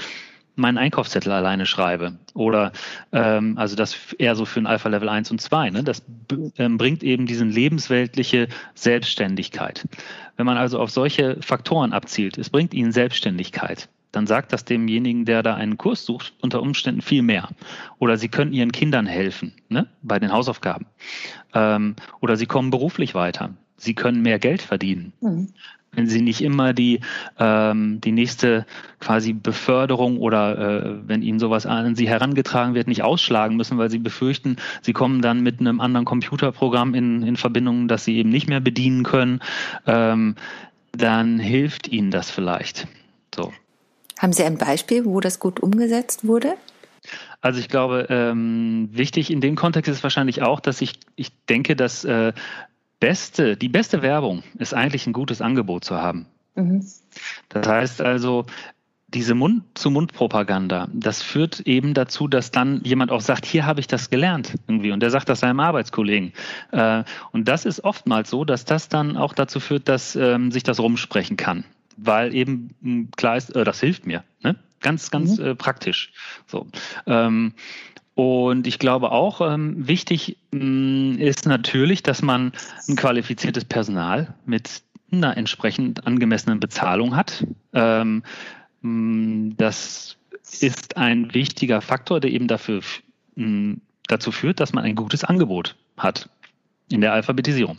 meinen 0.56 0.78
Einkaufszettel 0.78 1.32
alleine 1.32 1.66
schreibe. 1.66 2.18
Oder 2.34 2.72
ähm, 3.12 3.56
also 3.58 3.76
das 3.76 4.12
eher 4.14 4.36
so 4.36 4.44
für 4.44 4.60
ein 4.60 4.66
Alpha 4.66 4.88
Level 4.88 5.08
1 5.08 5.30
und 5.30 5.40
2. 5.40 5.70
Ne? 5.70 5.82
Das 5.82 6.02
ähm, 6.58 6.78
bringt 6.78 7.02
eben 7.02 7.26
diesen 7.26 7.50
lebensweltliche 7.50 8.48
Selbstständigkeit. 8.74 9.88
Wenn 10.36 10.46
man 10.46 10.56
also 10.56 10.78
auf 10.78 10.90
solche 10.90 11.38
Faktoren 11.40 11.92
abzielt, 11.92 12.38
es 12.38 12.50
bringt 12.50 12.74
ihnen 12.74 12.92
Selbstständigkeit, 12.92 13.88
dann 14.12 14.26
sagt 14.26 14.52
das 14.52 14.64
demjenigen, 14.64 15.24
der 15.24 15.42
da 15.42 15.54
einen 15.54 15.78
Kurs 15.78 16.04
sucht, 16.04 16.32
unter 16.40 16.62
Umständen 16.62 17.00
viel 17.00 17.22
mehr. 17.22 17.48
Oder 17.98 18.16
sie 18.16 18.28
können 18.28 18.52
ihren 18.52 18.72
Kindern 18.72 19.06
helfen 19.06 19.52
ne? 19.68 19.86
bei 20.02 20.18
den 20.18 20.32
Hausaufgaben. 20.32 20.86
Ähm, 21.54 21.96
oder 22.20 22.36
sie 22.36 22.46
kommen 22.46 22.70
beruflich 22.70 23.14
weiter. 23.14 23.54
Sie 23.76 23.94
können 23.94 24.20
mehr 24.20 24.38
Geld 24.38 24.60
verdienen. 24.60 25.12
Mhm 25.20 25.48
wenn 25.92 26.06
sie 26.06 26.22
nicht 26.22 26.42
immer 26.42 26.72
die, 26.72 27.00
ähm, 27.38 28.00
die 28.00 28.12
nächste 28.12 28.66
quasi 29.00 29.32
Beförderung 29.32 30.18
oder 30.18 30.58
äh, 30.58 30.96
wenn 31.06 31.22
ihnen 31.22 31.38
sowas 31.38 31.66
an 31.66 31.96
sie 31.96 32.08
herangetragen 32.08 32.74
wird, 32.74 32.86
nicht 32.86 33.02
ausschlagen 33.02 33.56
müssen, 33.56 33.78
weil 33.78 33.90
sie 33.90 33.98
befürchten, 33.98 34.56
sie 34.82 34.92
kommen 34.92 35.20
dann 35.20 35.42
mit 35.42 35.60
einem 35.60 35.80
anderen 35.80 36.04
Computerprogramm 36.04 36.94
in, 36.94 37.22
in 37.22 37.36
Verbindung, 37.36 37.88
das 37.88 38.04
sie 38.04 38.16
eben 38.16 38.30
nicht 38.30 38.48
mehr 38.48 38.60
bedienen 38.60 39.02
können, 39.02 39.40
ähm, 39.86 40.36
dann 40.92 41.38
hilft 41.38 41.88
ihnen 41.88 42.10
das 42.10 42.30
vielleicht. 42.30 42.86
So. 43.34 43.52
Haben 44.18 44.32
Sie 44.32 44.44
ein 44.44 44.58
Beispiel, 44.58 45.04
wo 45.04 45.20
das 45.20 45.38
gut 45.38 45.60
umgesetzt 45.60 46.26
wurde? 46.26 46.54
Also 47.40 47.58
ich 47.58 47.68
glaube, 47.68 48.06
ähm, 48.10 48.90
wichtig 48.92 49.30
in 49.30 49.40
dem 49.40 49.56
Kontext 49.56 49.90
ist 49.90 50.02
wahrscheinlich 50.02 50.42
auch, 50.42 50.60
dass 50.60 50.82
ich, 50.82 51.00
ich 51.16 51.32
denke, 51.46 51.74
dass 51.74 52.04
äh, 52.04 52.34
beste, 53.00 53.56
die 53.56 53.68
beste 53.68 54.02
Werbung 54.02 54.42
ist 54.58 54.74
eigentlich 54.74 55.06
ein 55.06 55.12
gutes 55.12 55.40
Angebot 55.40 55.84
zu 55.84 55.96
haben. 55.96 56.26
Mhm. 56.54 56.84
Das 57.48 57.66
heißt 57.66 58.00
also, 58.02 58.46
diese 59.08 59.34
Mund-zu-Mund-Propaganda, 59.34 60.88
das 60.92 61.22
führt 61.22 61.60
eben 61.60 61.94
dazu, 61.94 62.28
dass 62.28 62.52
dann 62.52 62.80
jemand 62.84 63.10
auch 63.10 63.20
sagt, 63.20 63.44
hier 63.44 63.66
habe 63.66 63.80
ich 63.80 63.88
das 63.88 64.10
gelernt 64.10 64.54
irgendwie 64.68 64.92
und 64.92 65.00
der 65.00 65.10
sagt 65.10 65.28
das 65.28 65.40
seinem 65.40 65.58
Arbeitskollegen. 65.60 66.32
Äh, 66.70 67.02
und 67.32 67.48
das 67.48 67.64
ist 67.64 67.82
oftmals 67.82 68.30
so, 68.30 68.44
dass 68.44 68.64
das 68.64 68.88
dann 68.88 69.16
auch 69.16 69.32
dazu 69.32 69.58
führt, 69.58 69.88
dass 69.88 70.14
ähm, 70.14 70.52
sich 70.52 70.62
das 70.62 70.78
rumsprechen 70.78 71.36
kann, 71.36 71.64
weil 71.96 72.34
eben 72.34 72.74
hm, 72.82 73.08
klar 73.16 73.36
ist, 73.36 73.56
äh, 73.56 73.64
das 73.64 73.80
hilft 73.80 74.06
mir, 74.06 74.22
ne? 74.42 74.56
ganz, 74.80 75.10
ganz 75.10 75.38
mhm. 75.38 75.46
äh, 75.46 75.54
praktisch. 75.54 76.12
So. 76.46 76.66
Und 78.20 78.66
ich 78.66 78.78
glaube 78.78 79.12
auch, 79.12 79.40
ähm, 79.40 79.88
wichtig 79.88 80.36
mh, 80.50 80.60
mm, 80.62 81.18
ist 81.20 81.46
natürlich, 81.46 82.02
dass 82.02 82.20
man 82.20 82.52
ein 82.86 82.94
qualifiziertes 82.94 83.64
Personal 83.64 84.34
mit 84.44 84.82
einer 85.10 85.38
entsprechend 85.38 86.06
angemessenen 86.06 86.60
Bezahlung 86.60 87.16
hat. 87.16 87.46
Ähm, 87.72 88.22
mh, 88.82 88.90
mm, 88.90 89.56
das 89.56 90.18
ist 90.60 90.98
ein 90.98 91.32
wichtiger 91.32 91.80
Faktor, 91.80 92.20
der 92.20 92.30
eben 92.30 92.46
dafür, 92.46 92.82
mh, 93.36 93.46
mm, 93.46 93.80
dazu 94.06 94.32
führt, 94.32 94.60
dass 94.60 94.74
man 94.74 94.84
ein 94.84 94.96
gutes 94.96 95.24
Angebot 95.24 95.76
hat 95.96 96.28
in 96.90 97.00
der 97.00 97.14
Alphabetisierung. 97.14 97.78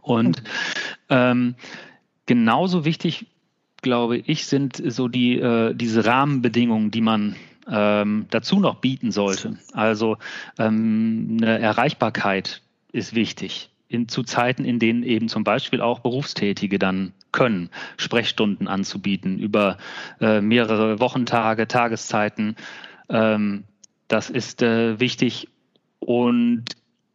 Und 0.00 0.42
ähm, 1.10 1.56
genauso 2.24 2.86
wichtig, 2.86 3.26
glaube 3.82 4.16
ich, 4.16 4.46
sind 4.46 4.82
so 4.82 5.08
die, 5.08 5.38
äh, 5.38 5.74
diese 5.74 6.06
Rahmenbedingungen, 6.06 6.90
die 6.90 7.02
man 7.02 7.36
ähm, 7.70 8.26
dazu 8.30 8.60
noch 8.60 8.76
bieten 8.76 9.12
sollte. 9.12 9.58
Also 9.72 10.18
ähm, 10.58 11.38
eine 11.40 11.58
Erreichbarkeit 11.58 12.62
ist 12.92 13.14
wichtig. 13.14 13.70
In, 13.88 14.08
zu 14.08 14.22
Zeiten, 14.22 14.64
in 14.64 14.78
denen 14.78 15.02
eben 15.02 15.28
zum 15.28 15.44
Beispiel 15.44 15.80
auch 15.80 16.00
Berufstätige 16.00 16.78
dann 16.78 17.12
können, 17.32 17.70
Sprechstunden 17.96 18.66
anzubieten 18.66 19.38
über 19.38 19.78
äh, 20.20 20.40
mehrere 20.40 21.00
Wochentage, 21.00 21.68
Tageszeiten. 21.68 22.56
Ähm, 23.08 23.64
das 24.08 24.30
ist 24.30 24.62
äh, 24.62 24.98
wichtig. 25.00 25.48
Und 25.98 26.64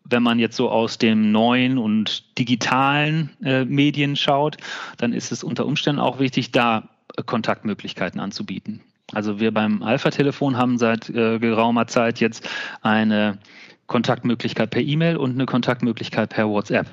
wenn 0.03 0.23
man 0.23 0.39
jetzt 0.39 0.55
so 0.55 0.69
aus 0.69 0.97
dem 0.97 1.31
neuen 1.31 1.77
und 1.77 2.37
digitalen 2.37 3.29
äh, 3.43 3.65
Medien 3.65 4.15
schaut, 4.15 4.57
dann 4.97 5.13
ist 5.13 5.31
es 5.31 5.43
unter 5.43 5.65
Umständen 5.65 6.01
auch 6.01 6.19
wichtig, 6.19 6.51
da 6.51 6.89
Kontaktmöglichkeiten 7.25 8.19
anzubieten. 8.19 8.81
Also 9.13 9.39
wir 9.39 9.53
beim 9.53 9.81
Alpha-Telefon 9.81 10.57
haben 10.57 10.77
seit 10.77 11.09
äh, 11.09 11.39
geraumer 11.39 11.87
Zeit 11.87 12.19
jetzt 12.19 12.47
eine 12.81 13.39
Kontaktmöglichkeit 13.87 14.69
per 14.69 14.81
E-Mail 14.81 15.17
und 15.17 15.31
eine 15.31 15.45
Kontaktmöglichkeit 15.45 16.29
per 16.29 16.47
WhatsApp. 16.47 16.87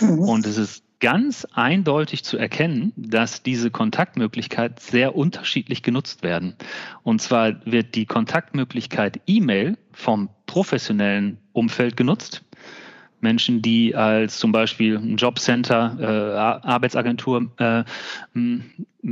Mhm. 0.00 0.18
Und 0.20 0.46
es 0.46 0.58
ist 0.58 0.84
ganz 1.00 1.46
eindeutig 1.52 2.24
zu 2.24 2.36
erkennen, 2.36 2.92
dass 2.96 3.42
diese 3.42 3.70
Kontaktmöglichkeit 3.70 4.80
sehr 4.80 5.16
unterschiedlich 5.16 5.82
genutzt 5.82 6.22
werden. 6.22 6.54
Und 7.02 7.22
zwar 7.22 7.64
wird 7.64 7.94
die 7.94 8.04
Kontaktmöglichkeit 8.04 9.20
E-Mail 9.26 9.78
vom 9.92 10.28
professionellen 10.46 11.38
Umfeld 11.52 11.96
genutzt. 11.96 12.42
Menschen, 13.20 13.62
die 13.62 13.94
als 13.94 14.38
zum 14.38 14.52
Beispiel 14.52 14.96
ein 14.96 15.16
Jobcenter, 15.16 15.96
äh, 16.00 16.66
Arbeitsagentur, 16.66 17.50
äh, 17.58 17.84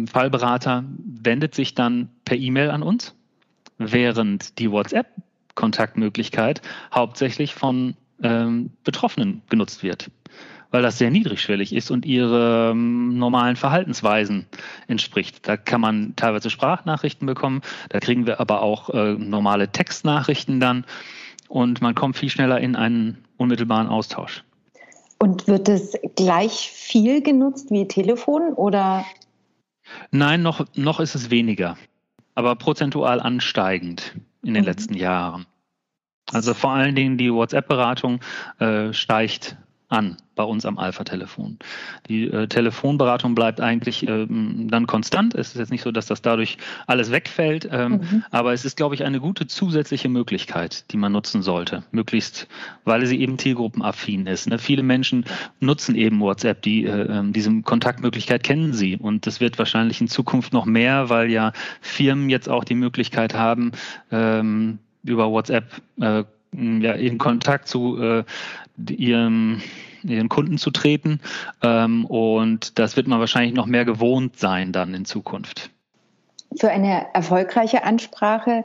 Fallberater, 0.06 0.84
wendet 0.98 1.54
sich 1.54 1.74
dann 1.74 2.10
per 2.24 2.36
E-Mail 2.36 2.70
an 2.70 2.82
uns, 2.82 3.14
während 3.78 4.58
die 4.58 4.70
WhatsApp-Kontaktmöglichkeit 4.70 6.62
hauptsächlich 6.92 7.54
von 7.54 7.96
ähm, 8.22 8.70
Betroffenen 8.84 9.42
genutzt 9.48 9.82
wird 9.82 10.10
weil 10.70 10.82
das 10.82 10.98
sehr 10.98 11.10
niedrigschwellig 11.10 11.74
ist 11.74 11.90
und 11.90 12.04
ihre 12.04 12.70
ähm, 12.72 13.18
normalen 13.18 13.56
Verhaltensweisen 13.56 14.46
entspricht. 14.86 15.48
Da 15.48 15.56
kann 15.56 15.80
man 15.80 16.14
teilweise 16.16 16.50
Sprachnachrichten 16.50 17.26
bekommen, 17.26 17.62
da 17.88 18.00
kriegen 18.00 18.26
wir 18.26 18.40
aber 18.40 18.62
auch 18.62 18.90
äh, 18.90 19.14
normale 19.14 19.68
Textnachrichten 19.68 20.60
dann 20.60 20.84
und 21.48 21.80
man 21.80 21.94
kommt 21.94 22.16
viel 22.16 22.30
schneller 22.30 22.60
in 22.60 22.76
einen 22.76 23.24
unmittelbaren 23.36 23.88
Austausch. 23.88 24.44
Und 25.18 25.48
wird 25.48 25.68
es 25.68 25.98
gleich 26.14 26.70
viel 26.70 27.22
genutzt 27.22 27.70
wie 27.70 27.88
Telefon 27.88 28.52
oder? 28.52 29.04
Nein, 30.10 30.42
noch, 30.42 30.64
noch 30.76 31.00
ist 31.00 31.14
es 31.14 31.30
weniger, 31.30 31.76
aber 32.34 32.54
prozentual 32.56 33.20
ansteigend 33.20 34.14
in 34.42 34.54
den 34.54 34.62
mhm. 34.62 34.68
letzten 34.68 34.94
Jahren. 34.94 35.46
Also 36.30 36.54
vor 36.54 36.70
allen 36.70 36.94
Dingen 36.94 37.16
die 37.16 37.32
WhatsApp-Beratung 37.32 38.20
äh, 38.58 38.92
steigt 38.92 39.56
an 39.88 40.16
bei 40.35 40.45
uns 40.45 40.64
am 40.66 40.78
Alpha-Telefon. 40.78 41.59
Die 42.09 42.28
äh, 42.28 42.47
Telefonberatung 42.47 43.35
bleibt 43.35 43.61
eigentlich 43.61 44.07
ähm, 44.07 44.68
dann 44.71 44.87
konstant. 44.87 45.35
Es 45.35 45.49
ist 45.49 45.57
jetzt 45.57 45.71
nicht 45.71 45.83
so, 45.83 45.90
dass 45.90 46.07
das 46.07 46.23
dadurch 46.23 46.59
alles 46.87 47.11
wegfällt, 47.11 47.68
ähm, 47.73 47.92
mhm. 47.92 48.25
aber 48.30 48.52
es 48.52 48.64
ist, 48.64 48.76
glaube 48.76 48.95
ich, 48.95 49.04
eine 49.04 49.18
gute 49.18 49.47
zusätzliche 49.47 50.09
Möglichkeit, 50.09 50.90
die 50.92 50.97
man 50.97 51.12
nutzen 51.12 51.42
sollte. 51.42 51.83
Möglichst, 51.90 52.47
weil 52.85 53.04
sie 53.07 53.21
eben 53.21 53.38
zielgruppenaffin 53.38 54.26
ist. 54.26 54.49
Ne? 54.49 54.59
Viele 54.59 54.83
Menschen 54.83 55.25
nutzen 55.59 55.97
eben 55.97 56.21
WhatsApp, 56.21 56.62
die 56.62 56.85
äh, 56.85 57.18
ähm, 57.18 57.33
diese 57.33 57.62
Kontaktmöglichkeit 57.62 58.42
kennen 58.42 58.75
sie. 58.75 58.97
Und 58.97 59.26
das 59.26 59.40
wird 59.40 59.59
wahrscheinlich 59.59 60.00
in 60.00 60.09
Zukunft 60.09 60.52
noch 60.52 60.66
mehr, 60.66 61.09
weil 61.09 61.30
ja 61.30 61.52
Firmen 61.80 62.30
jetzt 62.30 62.49
auch 62.49 62.64
die 62.64 62.75
Möglichkeit 62.75 63.35
haben, 63.35 63.73
ähm, 64.12 64.78
über 65.02 65.30
WhatsApp 65.30 65.80
äh, 66.00 66.25
ja, 66.52 66.92
in 66.92 67.18
Kontakt 67.18 67.68
zu 67.68 68.00
äh, 68.00 68.24
ihrem, 68.90 69.62
ihren 70.02 70.28
Kunden 70.28 70.58
zu 70.58 70.70
treten. 70.70 71.20
Ähm, 71.62 72.04
und 72.06 72.78
das 72.78 72.96
wird 72.96 73.06
man 73.06 73.20
wahrscheinlich 73.20 73.54
noch 73.54 73.66
mehr 73.66 73.84
gewohnt 73.84 74.38
sein 74.38 74.72
dann 74.72 74.94
in 74.94 75.04
Zukunft. 75.04 75.70
Für 76.56 76.70
eine 76.70 77.06
erfolgreiche 77.14 77.84
Ansprache 77.84 78.64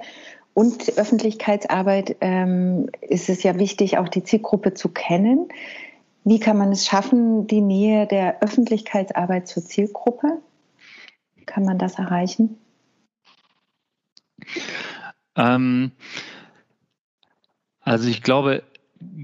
und 0.53 0.97
Öffentlichkeitsarbeit 0.97 2.17
ähm, 2.21 2.89
ist 3.01 3.29
es 3.29 3.43
ja 3.43 3.57
wichtig, 3.57 3.97
auch 3.97 4.07
die 4.07 4.23
Zielgruppe 4.23 4.73
zu 4.73 4.89
kennen. 4.89 5.49
Wie 6.23 6.39
kann 6.39 6.57
man 6.57 6.71
es 6.71 6.85
schaffen, 6.85 7.47
die 7.47 7.61
Nähe 7.61 8.07
der 8.07 8.41
Öffentlichkeitsarbeit 8.41 9.47
zur 9.47 9.65
Zielgruppe? 9.65 10.41
Kann 11.45 11.65
man 11.65 11.77
das 11.77 11.99
erreichen? 11.99 12.57
Ähm, 15.35 15.91
also 17.83 18.07
ich 18.09 18.21
glaube, 18.21 18.63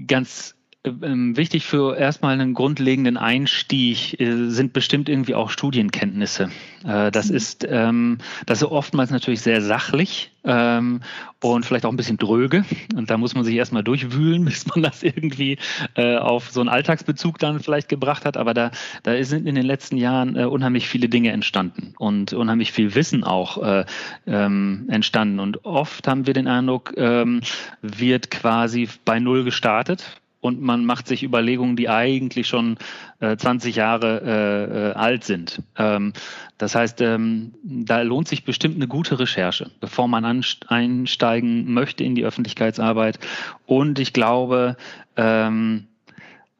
ganz 0.06 0.54
wichtig 0.82 1.66
für 1.66 1.94
erstmal 1.96 2.32
einen 2.32 2.54
grundlegenden 2.54 3.18
Einstieg 3.18 4.18
äh, 4.18 4.48
sind 4.48 4.72
bestimmt 4.72 5.10
irgendwie 5.10 5.34
auch 5.34 5.50
Studienkenntnisse. 5.50 6.50
Äh, 6.86 7.10
das 7.10 7.28
mhm. 7.28 7.36
ist 7.36 7.66
ähm, 7.68 8.18
das 8.46 8.62
ist 8.62 8.68
oftmals 8.68 9.10
natürlich 9.10 9.42
sehr 9.42 9.60
sachlich 9.60 10.32
ähm, 10.42 11.00
und 11.42 11.66
vielleicht 11.66 11.84
auch 11.84 11.90
ein 11.90 11.98
bisschen 11.98 12.16
dröge. 12.16 12.64
Und 12.96 13.10
da 13.10 13.18
muss 13.18 13.34
man 13.34 13.44
sich 13.44 13.56
erstmal 13.56 13.84
durchwühlen, 13.84 14.42
bis 14.46 14.66
man 14.68 14.82
das 14.82 15.02
irgendwie 15.02 15.58
äh, 15.96 16.16
auf 16.16 16.50
so 16.50 16.60
einen 16.60 16.70
Alltagsbezug 16.70 17.38
dann 17.38 17.60
vielleicht 17.60 17.90
gebracht 17.90 18.24
hat. 18.24 18.38
Aber 18.38 18.54
da, 18.54 18.70
da 19.02 19.22
sind 19.22 19.46
in 19.46 19.56
den 19.56 19.66
letzten 19.66 19.98
Jahren 19.98 20.34
unheimlich 20.36 20.88
viele 20.88 21.10
Dinge 21.10 21.30
entstanden 21.32 21.92
und 21.98 22.32
unheimlich 22.32 22.72
viel 22.72 22.94
Wissen 22.94 23.22
auch 23.22 23.84
ähm, 24.26 24.86
entstanden. 24.88 25.40
Und 25.40 25.64
oft 25.66 26.08
haben 26.08 26.26
wir 26.26 26.34
den 26.34 26.48
Eindruck, 26.48 26.94
ähm, 26.96 27.42
wird 27.82 28.30
quasi 28.30 28.88
bei 29.04 29.20
Null 29.20 29.44
gestartet 29.44 30.19
und 30.40 30.60
man 30.60 30.84
macht 30.84 31.06
sich 31.06 31.22
Überlegungen, 31.22 31.76
die 31.76 31.88
eigentlich 31.88 32.48
schon 32.48 32.78
äh, 33.20 33.36
20 33.36 33.76
Jahre 33.76 34.22
äh, 34.24 34.90
äh, 34.90 34.92
alt 34.94 35.24
sind. 35.24 35.62
Ähm, 35.76 36.12
das 36.58 36.74
heißt, 36.74 37.00
ähm, 37.02 37.52
da 37.62 38.02
lohnt 38.02 38.28
sich 38.28 38.44
bestimmt 38.44 38.76
eine 38.76 38.88
gute 38.88 39.18
Recherche, 39.18 39.70
bevor 39.80 40.08
man 40.08 40.24
einsteigen 40.24 41.72
möchte 41.72 42.04
in 42.04 42.14
die 42.14 42.24
Öffentlichkeitsarbeit. 42.24 43.18
Und 43.66 43.98
ich 43.98 44.12
glaube, 44.12 44.76
ähm, 45.16 45.86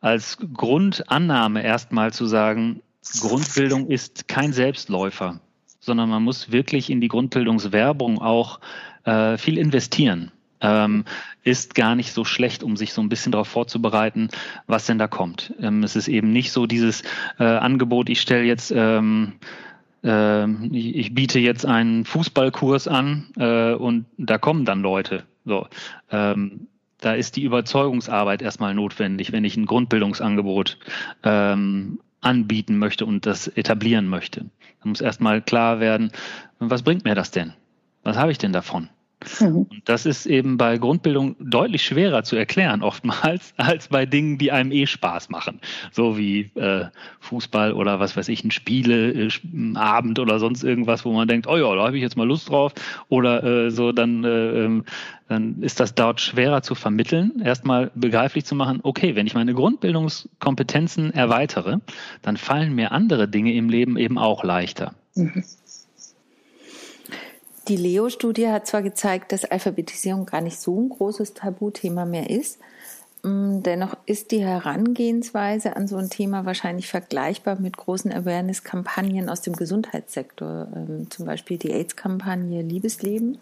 als 0.00 0.38
Grundannahme 0.54 1.62
erstmal 1.62 2.12
zu 2.12 2.26
sagen, 2.26 2.82
Grundbildung 3.20 3.88
ist 3.88 4.28
kein 4.28 4.52
Selbstläufer, 4.52 5.40
sondern 5.80 6.10
man 6.10 6.22
muss 6.22 6.52
wirklich 6.52 6.90
in 6.90 7.00
die 7.00 7.08
Grundbildungswerbung 7.08 8.20
auch 8.20 8.60
äh, 9.04 9.38
viel 9.38 9.56
investieren 9.56 10.32
ähm, 10.60 11.04
ist 11.42 11.74
gar 11.74 11.94
nicht 11.94 12.12
so 12.12 12.24
schlecht, 12.24 12.62
um 12.62 12.76
sich 12.76 12.92
so 12.92 13.02
ein 13.02 13.08
bisschen 13.08 13.32
darauf 13.32 13.48
vorzubereiten, 13.48 14.28
was 14.66 14.86
denn 14.86 14.98
da 14.98 15.08
kommt. 15.08 15.54
Ähm, 15.60 15.82
es 15.82 15.96
ist 15.96 16.08
eben 16.08 16.32
nicht 16.32 16.52
so 16.52 16.66
dieses 16.66 17.02
äh, 17.38 17.44
Angebot, 17.44 18.08
ich 18.08 18.20
stelle 18.20 18.44
jetzt 18.44 18.72
ähm, 18.74 19.34
äh, 20.02 20.46
ich, 20.68 20.96
ich, 20.96 21.14
biete 21.14 21.38
jetzt 21.38 21.66
einen 21.66 22.04
Fußballkurs 22.04 22.88
an 22.88 23.28
äh, 23.36 23.72
und 23.72 24.06
da 24.16 24.38
kommen 24.38 24.64
dann 24.64 24.80
Leute. 24.80 25.24
So, 25.44 25.66
ähm, 26.10 26.68
da 26.98 27.14
ist 27.14 27.36
die 27.36 27.44
Überzeugungsarbeit 27.44 28.42
erstmal 28.42 28.74
notwendig, 28.74 29.32
wenn 29.32 29.44
ich 29.44 29.56
ein 29.56 29.66
Grundbildungsangebot 29.66 30.78
ähm, 31.22 32.00
anbieten 32.20 32.76
möchte 32.78 33.06
und 33.06 33.24
das 33.24 33.48
etablieren 33.48 34.06
möchte. 34.06 34.46
Da 34.82 34.88
muss 34.88 35.00
erstmal 35.00 35.40
klar 35.40 35.80
werden, 35.80 36.12
was 36.58 36.82
bringt 36.82 37.04
mir 37.04 37.14
das 37.14 37.30
denn? 37.30 37.54
Was 38.02 38.16
habe 38.16 38.32
ich 38.32 38.38
denn 38.38 38.52
davon? 38.52 38.90
Mhm. 39.40 39.66
Und 39.70 39.82
das 39.84 40.06
ist 40.06 40.26
eben 40.26 40.56
bei 40.56 40.78
Grundbildung 40.78 41.36
deutlich 41.38 41.82
schwerer 41.82 42.22
zu 42.24 42.36
erklären, 42.36 42.82
oftmals, 42.82 43.52
als 43.56 43.88
bei 43.88 44.06
Dingen, 44.06 44.38
die 44.38 44.52
einem 44.52 44.72
eh 44.72 44.86
Spaß 44.86 45.28
machen. 45.28 45.60
So 45.92 46.16
wie 46.16 46.50
äh, 46.54 46.86
Fußball 47.20 47.72
oder 47.72 48.00
was 48.00 48.16
weiß 48.16 48.28
ich, 48.28 48.44
ein 48.44 48.50
Spieleabend 48.50 50.18
äh, 50.18 50.20
oder 50.20 50.38
sonst 50.38 50.64
irgendwas, 50.64 51.04
wo 51.04 51.12
man 51.12 51.28
denkt, 51.28 51.46
oh 51.46 51.56
ja, 51.56 51.74
da 51.74 51.86
habe 51.86 51.96
ich 51.96 52.02
jetzt 52.02 52.16
mal 52.16 52.26
Lust 52.26 52.48
drauf. 52.48 52.72
Oder 53.08 53.44
äh, 53.44 53.70
so, 53.70 53.92
dann, 53.92 54.24
äh, 54.24 54.64
ähm, 54.64 54.84
dann 55.28 55.62
ist 55.62 55.80
das 55.80 55.94
dort 55.94 56.20
schwerer 56.20 56.62
zu 56.62 56.74
vermitteln, 56.74 57.42
erstmal 57.44 57.90
begreiflich 57.94 58.44
zu 58.44 58.54
machen, 58.54 58.80
okay, 58.82 59.14
wenn 59.16 59.26
ich 59.26 59.34
meine 59.34 59.54
Grundbildungskompetenzen 59.54 61.12
erweitere, 61.12 61.78
dann 62.22 62.36
fallen 62.36 62.74
mir 62.74 62.92
andere 62.92 63.28
Dinge 63.28 63.52
im 63.54 63.68
Leben 63.68 63.96
eben 63.96 64.18
auch 64.18 64.44
leichter. 64.44 64.94
Mhm. 65.14 65.44
Die 67.70 67.76
Leo-Studie 67.76 68.48
hat 68.48 68.66
zwar 68.66 68.82
gezeigt, 68.82 69.30
dass 69.30 69.44
Alphabetisierung 69.44 70.26
gar 70.26 70.40
nicht 70.40 70.58
so 70.58 70.76
ein 70.80 70.88
großes 70.88 71.34
Tabuthema 71.34 72.04
mehr 72.04 72.28
ist, 72.28 72.58
mm, 73.22 73.62
dennoch 73.62 73.96
ist 74.06 74.32
die 74.32 74.44
Herangehensweise 74.44 75.76
an 75.76 75.86
so 75.86 75.96
ein 75.96 76.10
Thema 76.10 76.44
wahrscheinlich 76.44 76.88
vergleichbar 76.88 77.60
mit 77.60 77.76
großen 77.76 78.12
Awareness-Kampagnen 78.12 79.28
aus 79.28 79.42
dem 79.42 79.54
Gesundheitssektor, 79.54 80.66
ähm, 80.74 81.06
zum 81.10 81.26
Beispiel 81.26 81.58
die 81.58 81.70
AIDS-Kampagne 81.70 82.60
Liebesleben. 82.62 83.38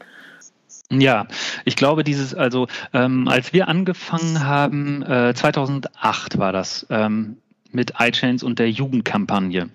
Ja, 0.91 1.27
ich 1.65 1.77
glaube, 1.77 2.05
dieses, 2.05 2.35
also 2.35 2.67
ähm, 2.93 3.29
als 3.29 3.55
wir 3.55 3.67
angefangen 3.69 4.45
haben, 4.45 5.03
äh, 5.05 5.33
2008 5.35 6.37
war 6.37 6.53
das, 6.53 6.87
ähm, 6.91 7.39
mit 7.73 7.95
iChains 7.99 8.43
und 8.43 8.59
der 8.59 8.71
Jugendkampagne, 8.71 9.69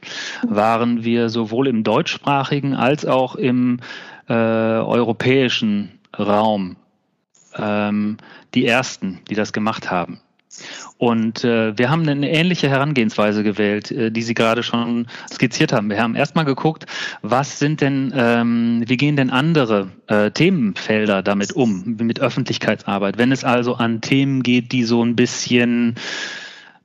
waren 0.47 1.03
wir 1.03 1.29
sowohl 1.29 1.67
im 1.67 1.83
deutschsprachigen 1.83 2.75
als 2.75 3.05
auch 3.05 3.35
im 3.35 3.79
äh, 4.27 4.33
europäischen 4.33 5.99
Raum 6.17 6.77
ähm, 7.55 8.17
die 8.53 8.65
ersten, 8.65 9.19
die 9.29 9.35
das 9.35 9.53
gemacht 9.53 9.91
haben. 9.91 10.19
Und 10.97 11.43
äh, 11.43 11.77
wir 11.77 11.89
haben 11.89 12.07
eine 12.07 12.29
ähnliche 12.29 12.69
Herangehensweise 12.69 13.43
gewählt, 13.43 13.91
äh, 13.91 14.11
die 14.11 14.21
Sie 14.21 14.33
gerade 14.35 14.63
schon 14.63 15.07
skizziert 15.31 15.73
haben. 15.73 15.89
Wir 15.89 16.01
haben 16.01 16.15
erstmal 16.15 16.45
geguckt, 16.45 16.85
was 17.21 17.59
sind 17.59 17.81
denn, 17.81 18.13
ähm, 18.15 18.83
wie 18.85 18.97
gehen 18.97 19.15
denn 19.15 19.31
andere 19.31 19.89
äh, 20.07 20.31
Themenfelder 20.31 21.23
damit 21.23 21.53
um, 21.53 21.97
mit 21.99 22.19
Öffentlichkeitsarbeit? 22.19 23.17
Wenn 23.17 23.31
es 23.31 23.43
also 23.43 23.75
an 23.75 24.01
Themen 24.01 24.43
geht, 24.43 24.71
die 24.71 24.83
so 24.83 25.03
ein 25.03 25.15
bisschen 25.15 25.95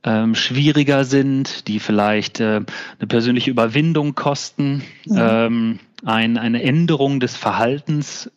ähm, 0.03 0.35
schwieriger 0.35 1.05
sind, 1.05 1.69
die 1.69 1.79
vielleicht 1.79 2.41
äh, 2.41 2.63
eine 2.99 3.07
persönliche 3.07 3.51
Überwindung 3.51 4.15
kosten, 4.15 4.83
mhm. 5.05 5.17
ähm, 5.19 5.79
ein, 6.05 6.39
eine 6.39 6.63
Änderung 6.63 7.21
des 7.21 7.37
Verhaltens 7.37 8.31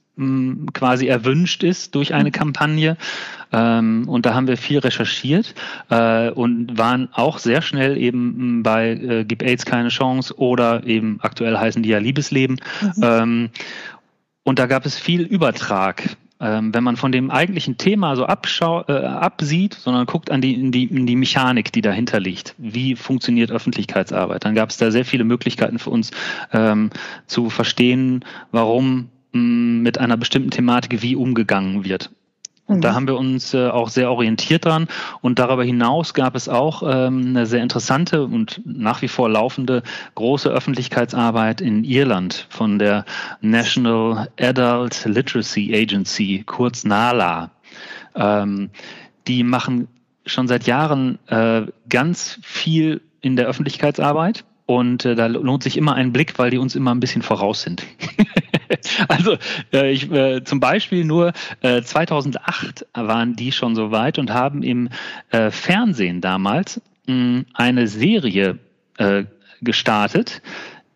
quasi 0.73 1.07
erwünscht 1.07 1.63
ist 1.63 1.95
durch 1.95 2.13
eine 2.13 2.29
mhm. 2.29 2.33
Kampagne. 2.33 2.97
Ähm, 3.51 4.07
und 4.07 4.25
da 4.25 4.33
haben 4.33 4.47
wir 4.47 4.57
viel 4.57 4.79
recherchiert 4.79 5.55
äh, 5.89 6.29
und 6.29 6.77
waren 6.77 7.09
auch 7.13 7.39
sehr 7.39 7.61
schnell 7.61 7.97
eben 7.97 8.63
bei 8.63 8.91
äh, 8.91 9.25
Gib 9.25 9.41
AIDS 9.41 9.65
keine 9.65 9.89
Chance 9.89 10.37
oder 10.37 10.85
eben 10.85 11.19
aktuell 11.21 11.57
heißen 11.57 11.81
die 11.81 11.89
ja 11.89 11.97
Liebesleben. 11.97 12.61
Mhm. 12.81 13.03
Ähm, 13.03 13.49
und 14.43 14.59
da 14.59 14.65
gab 14.67 14.85
es 14.85 14.97
viel 14.97 15.21
Übertrag 15.21 16.17
ähm, 16.41 16.73
wenn 16.73 16.83
man 16.83 16.97
von 16.97 17.11
dem 17.11 17.29
eigentlichen 17.29 17.77
Thema 17.77 18.15
so 18.15 18.25
abschau 18.25 18.83
äh, 18.87 18.93
absieht, 18.93 19.75
sondern 19.75 20.05
guckt 20.07 20.31
an 20.31 20.41
die, 20.41 20.53
in 20.55 20.71
die, 20.71 20.85
in 20.85 21.05
die 21.05 21.15
Mechanik, 21.15 21.71
die 21.71 21.81
dahinter 21.81 22.19
liegt. 22.19 22.55
Wie 22.57 22.95
funktioniert 22.95 23.51
Öffentlichkeitsarbeit? 23.51 24.43
Dann 24.43 24.55
gab 24.55 24.69
es 24.69 24.77
da 24.77 24.91
sehr 24.91 25.05
viele 25.05 25.23
Möglichkeiten 25.23 25.79
für 25.79 25.91
uns 25.91 26.11
ähm, 26.51 26.89
zu 27.27 27.49
verstehen, 27.49 28.25
warum 28.51 29.09
mh, 29.33 29.81
mit 29.81 29.99
einer 29.99 30.17
bestimmten 30.17 30.49
Thematik 30.49 31.01
wie 31.01 31.15
umgegangen 31.15 31.85
wird. 31.85 32.09
Da 32.79 32.91
mhm. 32.91 32.95
haben 32.95 33.07
wir 33.07 33.17
uns 33.17 33.53
äh, 33.53 33.67
auch 33.67 33.89
sehr 33.89 34.11
orientiert 34.11 34.65
dran. 34.65 34.87
Und 35.21 35.39
darüber 35.39 35.63
hinaus 35.63 36.13
gab 36.13 36.35
es 36.35 36.47
auch 36.47 36.83
ähm, 36.83 37.27
eine 37.27 37.45
sehr 37.45 37.61
interessante 37.61 38.23
und 38.23 38.61
nach 38.65 39.01
wie 39.01 39.07
vor 39.07 39.29
laufende 39.29 39.83
große 40.15 40.49
Öffentlichkeitsarbeit 40.49 41.59
in 41.59 41.83
Irland 41.83 42.47
von 42.49 42.79
der 42.79 43.05
National 43.41 44.29
Adult 44.39 45.05
Literacy 45.05 45.75
Agency, 45.75 46.43
kurz 46.45 46.85
NALA. 46.85 47.51
Ähm, 48.15 48.69
die 49.27 49.43
machen 49.43 49.87
schon 50.25 50.47
seit 50.47 50.67
Jahren 50.67 51.19
äh, 51.27 51.63
ganz 51.89 52.39
viel 52.43 53.01
in 53.21 53.35
der 53.35 53.47
Öffentlichkeitsarbeit. 53.47 54.45
Und 54.65 55.03
äh, 55.03 55.15
da 55.15 55.27
lohnt 55.27 55.63
sich 55.63 55.75
immer 55.75 55.95
ein 55.95 56.13
Blick, 56.13 56.39
weil 56.39 56.49
die 56.49 56.57
uns 56.57 56.75
immer 56.75 56.93
ein 56.93 57.01
bisschen 57.01 57.23
voraus 57.23 57.61
sind. 57.61 57.83
also 59.07 59.37
äh, 59.73 59.91
ich, 59.91 60.11
äh, 60.11 60.43
zum 60.43 60.59
Beispiel 60.59 61.03
nur 61.05 61.33
äh, 61.61 61.81
2008 61.81 62.85
waren 62.93 63.35
die 63.35 63.51
schon 63.51 63.75
so 63.75 63.91
weit 63.91 64.19
und 64.19 64.31
haben 64.31 64.63
im 64.63 64.89
äh, 65.29 65.51
Fernsehen 65.51 66.21
damals 66.21 66.81
mh, 67.07 67.43
eine 67.53 67.87
Serie 67.87 68.59
äh, 68.97 69.25
gestartet, 69.61 70.41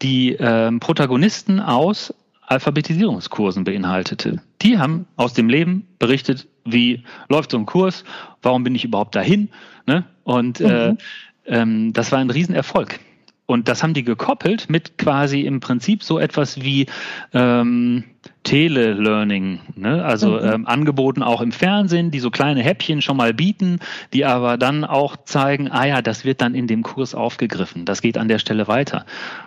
die 0.01 0.33
äh, 0.33 0.71
Protagonisten 0.79 1.59
aus 1.59 2.13
Alphabetisierungskursen 2.47 3.63
beinhaltete. 3.63 4.41
Die 4.61 4.77
haben 4.77 5.07
aus 5.15 5.33
dem 5.33 5.49
Leben 5.49 5.87
berichtet, 5.99 6.47
wie 6.63 7.03
läuft 7.27 7.51
so 7.51 7.57
ein 7.57 7.65
Kurs, 7.65 8.03
warum 8.41 8.63
bin 8.63 8.75
ich 8.75 8.85
überhaupt 8.85 9.15
dahin. 9.15 9.49
Ne? 9.87 10.05
Und 10.23 10.61
äh, 10.61 10.91
mhm. 10.91 10.97
äh, 11.45 11.57
ähm, 11.57 11.93
das 11.93 12.11
war 12.11 12.19
ein 12.19 12.29
Riesenerfolg. 12.29 12.99
Und 13.47 13.67
das 13.67 13.83
haben 13.83 13.93
die 13.93 14.03
gekoppelt 14.03 14.69
mit 14.69 14.97
quasi 14.97 15.41
im 15.41 15.59
Prinzip 15.59 16.03
so 16.03 16.17
etwas 16.17 16.61
wie 16.63 16.87
ähm, 17.31 18.03
Tele-Learning, 18.43 19.59
ne? 19.75 20.03
also 20.03 20.31
mhm. 20.31 20.51
ähm, 20.51 20.67
Angeboten 20.67 21.21
auch 21.21 21.41
im 21.41 21.51
Fernsehen, 21.51 22.09
die 22.09 22.19
so 22.19 22.31
kleine 22.31 22.61
Häppchen 22.61 23.01
schon 23.01 23.17
mal 23.17 23.33
bieten, 23.33 23.79
die 24.13 24.25
aber 24.25 24.57
dann 24.57 24.83
auch 24.83 25.15
zeigen, 25.25 25.69
ah 25.69 25.85
ja, 25.85 26.01
das 26.01 26.25
wird 26.25 26.41
dann 26.41 26.55
in 26.55 26.67
dem 26.67 26.81
Kurs 26.81 27.13
aufgegriffen, 27.13 27.85
das 27.85 28.01
geht 28.01 28.17
an 28.17 28.27
der 28.27 28.39
Stelle 28.39 28.67
weiter. 28.67 29.05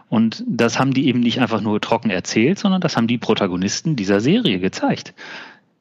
Und 0.09 0.45
das 0.47 0.79
haben 0.79 0.95
die 0.95 1.07
eben 1.07 1.21
nicht 1.21 1.41
einfach 1.41 1.61
nur 1.61 1.81
trocken 1.81 2.11
erzählt, 2.11 2.59
sondern 2.59 2.81
das 2.81 2.97
haben 2.97 3.09
die 3.09 3.19
Protagonisten 3.19 3.97
dieser 3.97 4.21
Serie 4.21 4.59
gezeigt. 4.59 5.13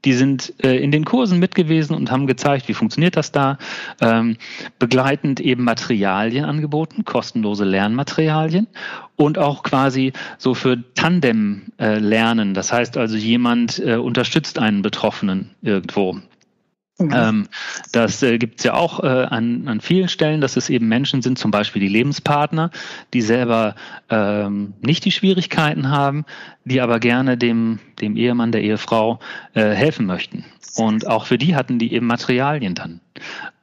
Die 0.08 0.14
sind 0.14 0.54
äh, 0.64 0.78
in 0.78 0.92
den 0.92 1.04
Kursen 1.04 1.38
mit 1.38 1.54
gewesen 1.54 1.94
und 1.94 2.10
haben 2.12 2.28
gezeigt, 2.28 2.70
wie 2.70 2.74
funktioniert 2.74 3.18
das 3.18 3.34
da. 3.34 3.58
Ähm, 4.00 4.38
begleitend 4.80 5.42
eben 5.42 5.66
Materialien 5.66 6.46
angeboten, 6.46 7.04
kostenlose 7.04 7.66
Lernmaterialien 7.66 8.68
und 9.18 9.38
auch 9.38 9.64
quasi 9.64 10.14
so 10.38 10.54
für 10.54 10.82
Tandem 10.94 11.64
äh. 11.78 12.54
Das 12.54 12.72
heißt 12.72 12.96
also, 12.96 13.18
jemand 13.18 13.80
äh, 13.80 13.96
unterstützt 13.96 14.60
einen 14.60 14.82
Betroffenen 14.82 15.52
irgendwo. 15.62 16.22
Mhm. 17.00 17.12
Ähm, 17.14 17.48
das 17.92 18.24
äh, 18.24 18.40
gibt 18.40 18.60
es 18.60 18.64
ja 18.64 18.74
auch 18.74 19.04
äh, 19.04 19.08
an, 19.08 19.68
an 19.68 19.82
vielen 19.82 20.10
Stellen, 20.10 20.42
dass 20.42 20.58
es 20.58 20.70
eben 20.70 20.88
Menschen 20.88 21.22
sind, 21.22 21.38
zum 21.38 21.52
Beispiel 21.52 21.80
die 21.80 21.88
Lebenspartner, 21.88 22.72
die 23.14 23.22
selber 23.22 23.76
ähm, 24.10 24.74
nicht 24.82 25.06
die 25.06 25.12
Schwierigkeiten 25.12 25.90
haben, 25.90 26.26
die 26.66 26.82
aber 26.82 27.00
gerne 27.00 27.38
dem, 27.38 27.80
dem 28.02 28.18
Ehemann, 28.18 28.52
der 28.52 28.64
Ehefrau 28.64 29.20
äh, 29.54 29.70
helfen 29.70 30.08
möchten. 30.08 30.44
Und 30.76 31.08
auch 31.08 31.26
für 31.26 31.38
die 31.38 31.56
hatten 31.56 31.78
die 31.78 31.94
eben 31.94 32.08
Materialien 32.08 32.74
dann. 32.74 33.00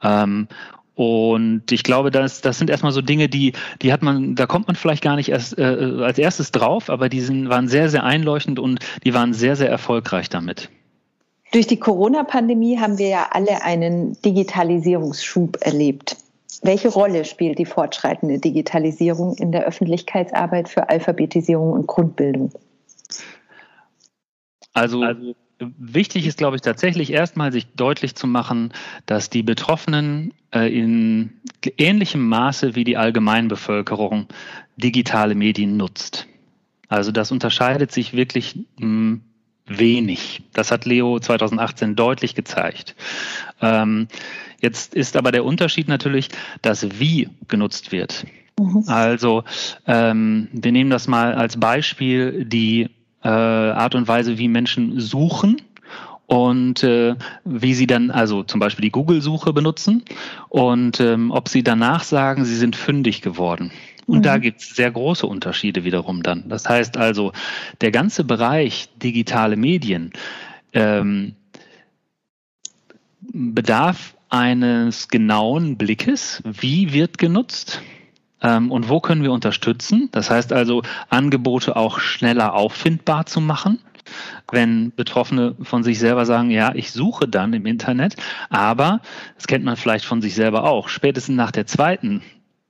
Ähm, 0.01 0.47
und 0.95 1.73
ich 1.73 1.83
glaube, 1.83 2.09
das, 2.11 2.39
das 2.39 2.57
sind 2.57 2.69
erstmal 2.69 2.93
so 2.93 3.01
Dinge, 3.01 3.27
die, 3.27 3.51
die 3.81 3.91
hat 3.91 4.01
man, 4.01 4.35
da 4.35 4.45
kommt 4.47 4.67
man 4.67 4.77
vielleicht 4.77 5.03
gar 5.03 5.17
nicht 5.17 5.27
erst 5.27 5.57
äh, 5.57 5.97
als 5.99 6.17
erstes 6.17 6.51
drauf, 6.51 6.89
aber 6.89 7.09
die 7.09 7.19
sind, 7.19 7.49
waren 7.49 7.67
sehr, 7.67 7.89
sehr 7.89 8.05
einleuchtend 8.05 8.59
und 8.59 8.79
die 9.03 9.13
waren 9.13 9.33
sehr, 9.33 9.57
sehr 9.57 9.69
erfolgreich 9.69 10.29
damit. 10.29 10.69
Durch 11.51 11.67
die 11.67 11.79
Corona-Pandemie 11.79 12.79
haben 12.79 12.97
wir 12.97 13.07
ja 13.07 13.27
alle 13.31 13.63
einen 13.63 14.19
Digitalisierungsschub 14.21 15.57
erlebt. 15.61 16.17
Welche 16.63 16.89
Rolle 16.89 17.25
spielt 17.25 17.59
die 17.59 17.65
fortschreitende 17.65 18.39
Digitalisierung 18.39 19.35
in 19.37 19.51
der 19.51 19.65
Öffentlichkeitsarbeit 19.65 20.69
für 20.69 20.89
Alphabetisierung 20.89 21.73
und 21.73 21.87
Grundbildung? 21.87 22.51
Also, 24.73 25.01
also 25.03 25.35
wichtig 25.59 26.27
ist, 26.27 26.37
glaube 26.37 26.55
ich, 26.55 26.61
tatsächlich 26.61 27.11
erstmal 27.11 27.51
sich 27.51 27.67
deutlich 27.75 28.15
zu 28.15 28.27
machen, 28.27 28.73
dass 29.05 29.29
die 29.29 29.43
Betroffenen 29.43 30.33
äh, 30.51 30.67
in 30.67 31.33
ähnlichem 31.77 32.27
Maße 32.27 32.75
wie 32.75 32.83
die 32.83 32.97
Allgemeinbevölkerung 32.97 34.27
digitale 34.77 35.35
Medien 35.35 35.77
nutzt. 35.77 36.27
Also 36.87 37.11
das 37.11 37.31
unterscheidet 37.31 37.91
sich 37.91 38.13
wirklich 38.13 38.55
mh, 38.55 38.79
hm, 38.79 39.21
wenig. 39.67 40.43
Das 40.53 40.71
hat 40.71 40.85
Leo 40.85 41.19
2018 41.19 41.95
deutlich 41.95 42.35
gezeigt. 42.35 42.95
Ähm, 43.61 44.07
jetzt 44.61 44.93
ist 44.93 45.17
aber 45.17 45.31
der 45.31 45.45
Unterschied 45.45 45.87
natürlich, 45.87 46.29
dass 46.61 46.99
wie 46.99 47.29
genutzt 47.47 47.91
wird. 47.91 48.25
Mhm. 48.59 48.83
Also 48.87 49.43
ähm, 49.87 50.47
wir 50.51 50.71
nehmen 50.71 50.89
das 50.89 51.07
mal 51.07 51.33
als 51.33 51.59
Beispiel 51.59 52.45
die 52.45 52.89
äh, 53.23 53.27
Art 53.27 53.95
und 53.95 54.07
Weise, 54.07 54.37
wie 54.37 54.47
Menschen 54.47 54.99
suchen 54.99 55.61
und 56.27 56.83
äh, 56.83 57.15
wie 57.43 57.73
sie 57.73 57.87
dann 57.87 58.11
also 58.11 58.43
zum 58.43 58.59
Beispiel 58.59 58.83
die 58.83 58.91
Google-Suche 58.91 59.53
benutzen 59.53 60.03
und 60.49 60.99
ähm, 60.99 61.31
ob 61.31 61.49
sie 61.49 61.63
danach 61.63 62.03
sagen, 62.03 62.45
sie 62.45 62.55
sind 62.55 62.75
fündig 62.75 63.21
geworden. 63.21 63.71
Und 64.07 64.19
mhm. 64.19 64.23
da 64.23 64.37
gibt 64.37 64.61
es 64.61 64.75
sehr 64.75 64.91
große 64.91 65.25
Unterschiede 65.25 65.83
wiederum 65.83 66.23
dann. 66.23 66.47
Das 66.49 66.67
heißt 66.67 66.97
also, 66.97 67.31
der 67.81 67.91
ganze 67.91 68.23
Bereich 68.23 68.89
digitale 69.01 69.55
Medien 69.55 70.11
ähm, 70.73 71.35
bedarf 73.21 74.15
eines 74.29 75.07
genauen 75.07 75.77
Blickes, 75.77 76.41
wie 76.43 76.93
wird 76.93 77.17
genutzt 77.17 77.81
ähm, 78.41 78.71
und 78.71 78.89
wo 78.89 78.99
können 78.99 79.23
wir 79.23 79.31
unterstützen. 79.31 80.09
Das 80.11 80.29
heißt 80.29 80.53
also, 80.53 80.83
Angebote 81.09 81.75
auch 81.75 81.99
schneller 81.99 82.53
auffindbar 82.53 83.25
zu 83.25 83.41
machen 83.41 83.79
wenn 84.51 84.93
Betroffene 84.95 85.55
von 85.61 85.83
sich 85.83 85.99
selber 85.99 86.25
sagen, 86.25 86.51
ja, 86.51 86.73
ich 86.75 86.91
suche 86.91 87.27
dann 87.27 87.53
im 87.53 87.65
Internet, 87.65 88.15
aber 88.49 89.01
das 89.35 89.47
kennt 89.47 89.65
man 89.65 89.77
vielleicht 89.77 90.05
von 90.05 90.21
sich 90.21 90.35
selber 90.35 90.65
auch, 90.65 90.89
spätestens 90.89 91.35
nach 91.35 91.51
der 91.51 91.65
zweiten 91.65 92.21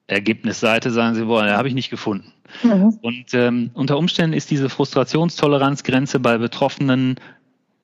Ergebnisseite 0.07 0.91
sagen 0.91 1.15
sie, 1.15 1.25
boah, 1.25 1.45
habe 1.45 1.67
ich 1.67 1.73
nicht 1.73 1.89
gefunden. 1.89 2.31
Mhm. 2.63 2.99
Und 3.01 3.33
ähm, 3.33 3.71
unter 3.73 3.97
Umständen 3.97 4.35
ist 4.35 4.51
diese 4.51 4.69
Frustrationstoleranzgrenze 4.69 6.19
bei 6.19 6.37
Betroffenen 6.37 7.15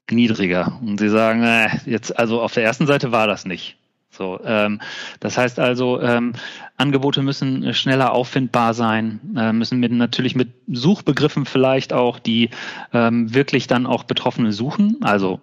niedriger. 0.10 0.80
Und 0.82 1.00
sie 1.00 1.10
sagen, 1.10 1.44
äh, 1.44 1.70
jetzt, 1.86 2.18
also 2.18 2.42
auf 2.42 2.54
der 2.54 2.64
ersten 2.64 2.86
Seite 2.86 3.12
war 3.12 3.28
das 3.28 3.46
nicht. 3.46 3.78
So, 4.12 4.40
ähm, 4.44 4.82
das 5.22 5.38
heißt 5.38 5.58
also, 5.58 6.02
ähm, 6.02 6.34
Angebote 6.78 7.22
müssen 7.22 7.74
schneller 7.74 8.12
auffindbar 8.12 8.74
sein, 8.74 9.22
äh, 9.38 9.54
müssen 9.54 9.80
mit, 9.80 9.94
natürlich 9.94 10.36
mit 10.36 10.50
Suchbegriffen 10.68 11.46
vielleicht 11.46 11.94
auch, 11.94 12.20
die 12.20 12.50
ähm, 12.94 13.34
wirklich 13.34 13.68
dann 13.68 13.86
auch 13.86 14.04
Betroffene 14.04 14.52
suchen. 14.52 14.98
Also 15.02 15.40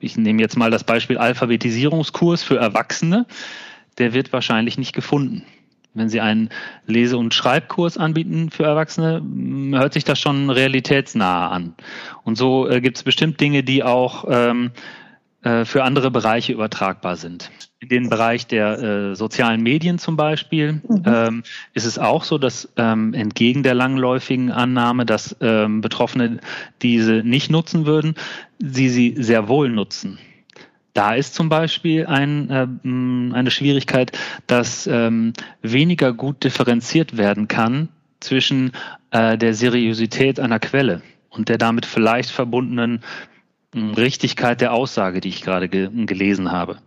ich 0.00 0.16
nehme 0.16 0.42
jetzt 0.42 0.56
mal 0.56 0.70
das 0.70 0.82
Beispiel 0.82 1.16
Alphabetisierungskurs 1.16 2.42
für 2.42 2.56
Erwachsene. 2.56 3.24
Der 3.98 4.12
wird 4.14 4.32
wahrscheinlich 4.32 4.78
nicht 4.78 4.94
gefunden. 4.94 5.44
Wenn 5.94 6.08
Sie 6.08 6.20
einen 6.20 6.48
Lese- 6.86 7.18
und 7.18 7.34
Schreibkurs 7.34 7.98
anbieten 7.98 8.50
für 8.50 8.64
Erwachsene, 8.64 9.22
hört 9.78 9.92
sich 9.92 10.04
das 10.04 10.18
schon 10.18 10.48
realitätsnah 10.48 11.48
an. 11.48 11.74
Und 12.24 12.36
so 12.36 12.68
äh, 12.68 12.80
gibt 12.80 12.96
es 12.96 13.02
bestimmt 13.02 13.40
Dinge, 13.40 13.62
die 13.62 13.82
auch 13.82 14.24
ähm, 14.28 14.70
äh, 15.42 15.64
für 15.64 15.82
andere 15.82 16.10
Bereiche 16.10 16.52
übertragbar 16.52 17.16
sind. 17.16 17.50
In 17.80 17.88
den 17.88 18.08
Bereich 18.08 18.46
der 18.46 18.78
äh, 18.78 19.16
sozialen 19.16 19.60
Medien 19.60 19.98
zum 19.98 20.16
Beispiel 20.16 20.80
mhm. 20.88 21.02
ähm, 21.04 21.42
ist 21.74 21.84
es 21.84 21.98
auch 21.98 22.22
so, 22.22 22.38
dass 22.38 22.72
ähm, 22.76 23.12
entgegen 23.12 23.64
der 23.64 23.74
langläufigen 23.74 24.52
Annahme, 24.52 25.04
dass 25.04 25.36
ähm, 25.40 25.80
Betroffene 25.80 26.38
diese 26.80 27.24
nicht 27.24 27.50
nutzen 27.50 27.86
würden, 27.86 28.14
sie 28.60 28.88
sie 28.88 29.16
sehr 29.18 29.48
wohl 29.48 29.68
nutzen. 29.68 30.18
Da 30.94 31.14
ist 31.14 31.34
zum 31.34 31.48
Beispiel 31.48 32.06
ein, 32.06 32.50
äh, 32.50 32.66
eine 33.34 33.50
Schwierigkeit, 33.50 34.12
dass 34.46 34.86
ähm, 34.86 35.32
weniger 35.62 36.12
gut 36.12 36.44
differenziert 36.44 37.16
werden 37.16 37.48
kann 37.48 37.88
zwischen 38.20 38.72
äh, 39.10 39.38
der 39.38 39.54
Seriosität 39.54 40.38
einer 40.38 40.58
Quelle 40.58 41.02
und 41.30 41.48
der 41.48 41.58
damit 41.58 41.86
vielleicht 41.86 42.30
verbundenen 42.30 43.02
Richtigkeit 43.74 44.60
der 44.60 44.74
Aussage, 44.74 45.20
die 45.20 45.30
ich 45.30 45.42
gerade 45.42 45.68
ge 45.68 45.88
gelesen 46.06 46.52
habe. 46.52 46.78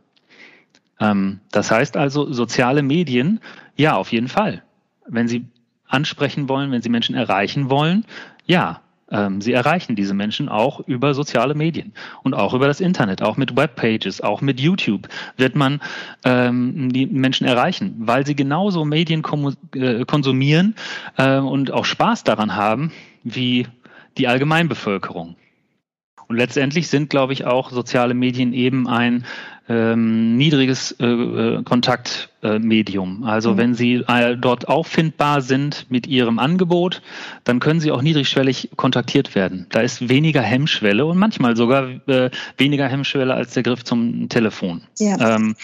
Ähm, 1.00 1.40
das 1.52 1.72
heißt 1.72 1.98
also, 1.98 2.32
soziale 2.32 2.84
Medien, 2.84 3.40
ja, 3.76 3.96
auf 3.96 4.12
jeden 4.12 4.28
Fall. 4.28 4.64
Wenn 5.08 5.28
Sie 5.28 5.46
ansprechen 5.88 6.48
wollen, 6.48 6.72
wenn 6.72 6.82
Sie 6.82 6.90
Menschen 6.90 7.16
erreichen 7.16 7.70
wollen, 7.70 8.06
ja, 8.46 8.82
sie 9.40 9.54
erreichen 9.54 9.96
diese 9.96 10.14
Menschen 10.14 10.50
auch 10.50 10.80
über 10.88 11.14
soziale 11.14 11.54
Medien 11.54 11.94
und 12.24 12.34
auch 12.34 12.54
über 12.54 12.68
das 12.68 12.80
Internet, 12.80 13.22
auch 13.22 13.38
mit 13.38 13.56
Webpages, 13.56 14.22
auch 14.22 14.42
mit 14.42 14.60
YouTube 14.60 15.08
wird 15.38 15.56
man 15.56 15.80
ähm, 16.24 16.92
die 16.92 17.06
Menschen 17.06 17.46
erreichen, 17.46 17.96
weil 18.00 18.26
sie 18.26 18.36
genauso 18.36 18.84
Medien 18.84 19.24
äh, 19.74 20.06
konsumieren 20.06 20.76
äh, 21.18 21.38
und 21.38 21.72
auch 21.72 21.86
Spaß 21.86 22.24
daran 22.24 22.56
haben 22.56 22.92
wie 23.24 23.68
die 24.18 24.28
Allgemeinbevölkerung. 24.28 25.36
Und 26.28 26.38
letztendlich 26.38 26.88
sind, 26.88 27.10
glaube 27.10 27.34
ich, 27.34 27.46
auch 27.46 27.72
soziale 27.72 28.14
Medien 28.14 28.54
eben 28.54 28.88
ein 28.88 29.26
ähm, 29.68 30.38
niedriges 30.38 30.92
äh, 31.00 31.06
äh, 31.06 31.64
Kontaktmedium. 31.64 33.24
Äh, 33.24 33.28
also 33.28 33.54
mhm. 33.54 33.58
wenn 33.58 33.74
Sie 33.74 33.96
äh, 34.08 34.38
dort 34.38 34.68
auffindbar 34.68 35.42
sind 35.42 35.88
mit 35.90 36.06
Ihrem 36.06 36.38
Angebot, 36.38 37.02
dann 37.46 37.60
können 37.60 37.80
Sie 37.80 37.92
auch 37.92 38.04
niedrigschwellig 38.04 38.70
kontaktiert 38.76 39.34
werden. 39.34 39.66
Da 39.70 39.82
ist 39.82 40.08
weniger 40.08 40.42
Hemmschwelle 40.42 41.06
und 41.06 41.18
manchmal 41.18 41.56
sogar 41.56 41.90
äh, 42.08 42.30
weniger 42.58 42.88
Hemmschwelle 42.88 43.34
als 43.34 43.54
der 43.54 43.64
Griff 43.64 43.84
zum 43.84 44.30
Telefon. 44.30 44.82
Ja. 45.00 45.36
Ähm, 45.36 45.56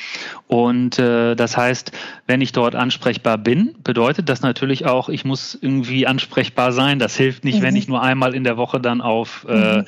und 0.47 0.97
äh, 0.97 1.36
das 1.36 1.56
heißt, 1.56 1.91
wenn 2.26 2.41
ich 2.41 2.54
dort 2.54 2.74
ansprechbar 2.74 3.38
bin, 3.38 3.76
bedeutet 3.84 4.30
das 4.30 4.41
natürlich 4.41 4.88
auch, 4.88 5.10
ich 5.10 5.26
muss 5.26 5.56
irgendwie 5.62 6.08
ansprechbar 6.08 6.71
sein. 6.71 6.97
Das 6.97 7.15
hilft 7.15 7.43
nicht, 7.43 7.60
mhm. 7.60 7.63
wenn 7.63 7.76
ich 7.76 7.88
nur 7.88 8.02
einmal 8.02 8.34
in 8.34 8.43
der 8.43 8.58
Woche 8.58 8.80
dann 8.80 9.00
auf 9.00 9.45
äh, 9.47 9.84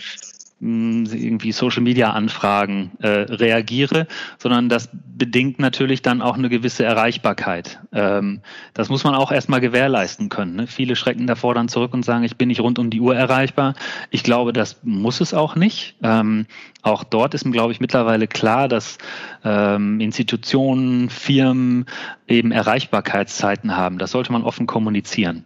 mhm 0.64 0.94
irgendwie 1.12 1.52
Social 1.52 1.82
Media 1.82 2.12
Anfragen 2.12 2.92
äh, 3.00 3.08
reagiere, 3.08 4.08
sondern 4.38 4.70
das 4.70 4.90
bedingt 4.94 5.60
natürlich 5.60 6.02
dann 6.02 6.22
auch 6.22 6.38
eine 6.38 6.50
gewisse 6.50 6.84
Erreichbarkeit. 6.84 7.80
Ähm, 7.92 8.42
das 8.74 8.90
muss 8.90 9.04
man 9.04 9.16
auch 9.16 9.32
erstmal 9.32 9.62
gewährleisten 9.62 10.30
können. 10.30 10.56
Ne? 10.56 10.68
Viele 10.68 10.96
schrecken 10.96 11.28
davor 11.28 11.54
dann 11.54 11.68
zurück 11.68 11.94
und 11.94 12.04
sagen, 12.04 12.24
ich 12.24 12.38
bin 12.38 12.48
nicht 12.48 12.62
rund 12.62 12.80
um 12.80 12.90
die 12.90 13.02
Uhr 13.02 13.16
erreichbar. 13.16 13.76
Ich 14.10 14.24
glaube, 14.24 14.54
das 14.54 14.80
muss 14.84 15.22
es 15.22 15.34
auch 15.34 15.56
nicht. 15.56 15.96
Ähm, 16.02 16.46
auch 16.82 17.04
dort 17.04 17.34
ist, 17.34 17.50
glaube 17.52 17.72
ich, 17.72 17.80
mittlerweile 17.80 18.28
klar, 18.28 18.68
dass 18.68 18.98
ähm, 19.44 20.00
Institutionen, 20.00 21.10
Firmen 21.10 21.86
eben 22.28 22.52
Erreichbarkeitszeiten 22.52 23.76
haben. 23.76 23.98
Das 23.98 24.12
sollte 24.12 24.32
man 24.32 24.44
offen 24.44 24.68
kommunizieren. 24.68 25.46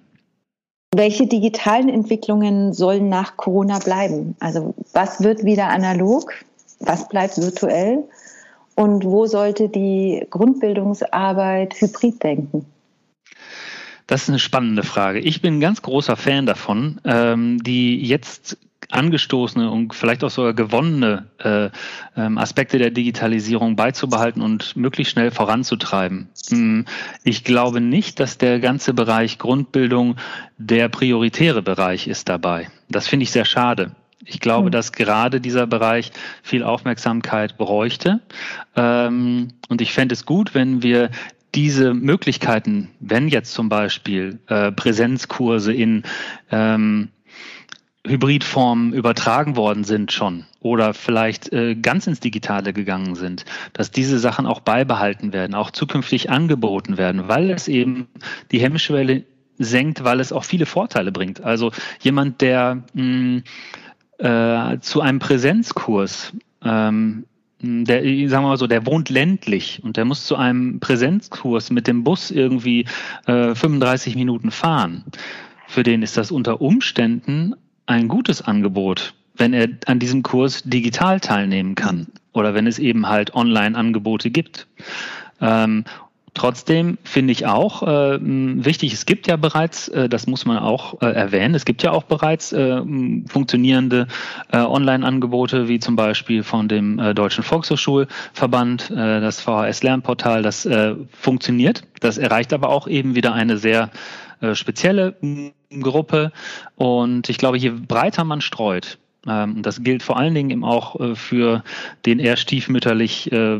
Welche 0.96 1.28
digitalen 1.28 1.90
Entwicklungen 1.90 2.74
sollen 2.74 3.10
nach 3.10 3.38
Corona 3.38 3.80
bleiben? 3.80 4.36
Also 4.40 4.74
was 4.94 5.22
wird 5.22 5.44
wieder 5.44 5.68
analog? 5.68 6.34
Was 6.80 7.10
bleibt 7.10 7.38
virtuell? 7.38 8.04
Und 8.76 9.04
wo 9.04 9.26
sollte 9.26 9.70
die 9.70 10.26
Grundbildungsarbeit 10.30 11.74
hybrid 11.82 12.24
denken? 12.24 12.66
Das 14.06 14.24
ist 14.24 14.30
eine 14.30 14.40
spannende 14.40 14.84
Frage. 14.84 15.20
Ich 15.20 15.42
bin 15.42 15.58
ein 15.58 15.60
ganz 15.60 15.82
großer 15.82 16.16
Fan 16.16 16.46
davon, 16.46 17.02
ähm, 17.04 17.62
die 17.62 18.02
jetzt 18.02 18.58
angestoßene 18.90 19.70
und 19.70 19.94
vielleicht 19.94 20.24
auch 20.24 20.30
sogar 20.30 20.54
gewonnene 20.54 21.28
äh, 21.40 21.70
ähm, 22.16 22.38
Aspekte 22.38 22.78
der 22.78 22.92
Digitalisierung 22.92 23.76
beizubehalten 23.76 24.42
und 24.42 24.76
möglichst 24.76 25.12
schnell 25.12 25.32
voranzutreiben. 25.32 26.30
Hm, 26.50 26.86
ich 27.24 27.44
glaube 27.44 27.82
nicht, 27.82 28.20
dass 28.20 28.38
der 28.38 28.60
ganze 28.60 28.94
Bereich 28.94 29.40
Grundbildung 29.40 30.16
der 30.58 30.88
prioritäre 30.90 31.62
Bereich 31.62 32.08
ist 32.08 32.30
dabei. 32.30 32.70
Das 32.90 33.08
finde 33.08 33.24
ich 33.24 33.32
sehr 33.32 33.46
schade. 33.46 33.92
Ich 34.26 34.40
glaube, 34.40 34.68
mhm. 34.68 34.72
dass 34.72 34.92
gerade 34.92 35.42
dieser 35.42 35.68
Bereich 35.68 36.12
viel 36.44 36.64
Aufmerksamkeit 36.64 37.58
bräuchte. 37.58 38.22
Ähm, 38.76 39.50
und 39.70 39.82
ich 39.82 39.94
fände 39.94 40.14
es 40.14 40.26
gut, 40.26 40.54
wenn 40.54 40.82
wir 40.82 41.12
diese 41.56 41.94
Möglichkeiten, 41.94 42.90
wenn 43.00 43.30
jetzt 43.30 43.54
zum 43.54 43.70
Beispiel 43.70 44.40
äh, 44.48 44.72
Präsenzkurse 44.72 45.74
in 45.74 46.04
ähm, 46.52 47.10
Hybridformen 48.08 48.94
übertragen 48.94 49.56
worden 49.56 49.84
sind 49.84 50.12
schon 50.12 50.46
oder 50.60 50.94
vielleicht 50.94 51.52
äh, 51.54 51.76
ganz 51.76 52.08
ins 52.08 52.20
Digitale 52.20 52.74
gegangen 52.74 53.16
sind, 53.16 53.46
dass 53.74 53.92
diese 53.92 54.20
Sachen 54.20 54.46
auch 54.46 54.60
beibehalten 54.60 55.34
werden, 55.34 55.56
auch 55.56 55.72
zukünftig 55.72 56.30
angeboten 56.30 56.98
werden, 56.98 57.28
weil 57.28 57.52
es 57.52 57.68
eben 57.68 58.08
die 58.52 58.60
Hemmschwelle 58.60 59.24
senkt, 59.58 60.04
weil 60.04 60.20
es 60.20 60.32
auch 60.32 60.44
viele 60.44 60.66
Vorteile 60.66 61.12
bringt. 61.12 61.44
Also 61.44 61.72
jemand, 62.00 62.42
der 62.42 62.84
mh, 62.94 63.04
mm, 63.04 63.44
äh, 64.20 64.80
zu 64.80 65.02
einem 65.02 65.20
Präsenzkurs 65.20 66.34
ähm, 66.64 67.26
der, 67.60 68.02
sagen 68.30 68.44
wir 68.44 68.50
mal 68.50 68.58
so, 68.58 68.68
der 68.68 68.86
wohnt 68.86 69.10
ländlich 69.10 69.82
und 69.84 69.98
der 69.98 70.06
muss 70.06 70.26
zu 70.26 70.36
einem 70.36 70.80
Präsenzkurs 70.80 71.72
mit 71.72 71.88
dem 71.88 72.04
Bus 72.04 72.30
irgendwie 72.30 72.86
äh, 73.26 73.56
35 73.56 74.16
Minuten 74.16 74.52
fahren. 74.52 75.04
Für 75.68 75.84
den 75.84 76.04
ist 76.04 76.18
das 76.18 76.32
unter 76.32 76.62
Umständen 76.62 77.56
ein 77.88 78.08
gutes 78.08 78.42
Angebot, 78.42 79.14
wenn 79.36 79.54
er 79.54 79.70
an 79.86 80.00
diesem 80.00 80.24
Kurs 80.24 80.64
digital 80.64 81.20
teilnehmen 81.20 81.76
kann 81.76 82.08
oder 82.34 82.54
wenn 82.54 82.68
es 82.68 82.80
eben 82.80 83.08
halt 83.08 83.34
Online-Angebote 83.34 84.30
gibt. 84.30 84.68
Ähm, 85.42 85.86
Trotzdem 86.38 87.00
finde 87.04 87.32
ich 87.32 87.48
auch 87.48 87.82
äh, 87.82 88.20
wichtig, 88.22 88.94
es 88.94 89.08
gibt 89.08 89.26
ja 89.26 89.38
bereits, 89.38 89.88
äh, 89.88 90.08
das 90.08 90.28
muss 90.28 90.46
man 90.46 90.60
auch 90.60 91.02
äh, 91.02 91.08
erwähnen, 91.08 91.56
es 91.56 91.66
gibt 91.66 91.82
ja 91.82 91.90
auch 91.90 92.04
bereits 92.04 92.54
äh, 92.54 92.80
funktionierende 93.26 94.06
äh, 94.52 94.60
Online-Angebote, 94.60 95.68
wie 95.68 95.80
zum 95.80 95.96
Beispiel 95.96 96.44
von 96.44 96.68
dem 96.68 97.00
äh, 97.00 97.16
Deutschen 97.16 97.44
Volkshochschulverband, 97.44 98.92
das 98.92 99.42
VHS-Lernportal, 99.42 100.44
das 100.44 100.68
funktioniert. 101.12 101.84
Das 102.00 102.18
erreicht 102.20 102.54
aber 102.54 102.70
auch 102.70 102.88
eben 102.88 103.16
wieder 103.16 103.34
eine 103.34 103.58
sehr 103.58 103.90
spezielle 104.54 105.16
Gruppe. 105.70 106.32
Und 106.76 107.30
ich 107.30 107.38
glaube, 107.38 107.58
je 107.58 107.70
breiter 107.70 108.24
man 108.24 108.42
streut, 108.42 108.98
ähm, 109.28 109.62
das 109.62 109.84
gilt 109.84 110.04
vor 110.04 110.18
allen 110.18 110.34
Dingen 110.34 110.50
eben 110.50 110.64
auch 110.64 111.00
äh, 111.00 111.16
für 111.16 111.64
den 112.06 112.20
eher 112.20 112.38
stiefmütterlich 112.38 113.32
äh, 113.32 113.60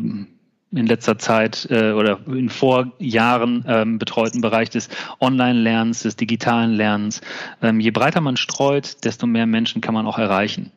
in 0.72 0.86
letzter 0.86 1.18
Zeit 1.18 1.68
äh, 1.70 1.92
oder 1.92 2.20
in 2.28 2.50
Vorjahren 2.50 3.64
ähm, 3.68 4.00
betreuten 4.00 4.42
Bereich 4.42 4.70
des 4.70 4.90
Online-Lernens, 5.20 6.04
des 6.04 6.16
digitalen 6.16 6.74
Lernens. 6.74 7.22
Ähm, 7.62 7.80
je 7.80 7.92
breiter 7.92 8.22
man 8.22 8.38
streut, 8.38 9.04
desto 9.06 9.28
mehr 9.28 9.46
Menschen 9.46 9.82
kann 9.82 9.94
man 9.94 10.06
auch 10.08 10.18
erreichen. 10.18 10.72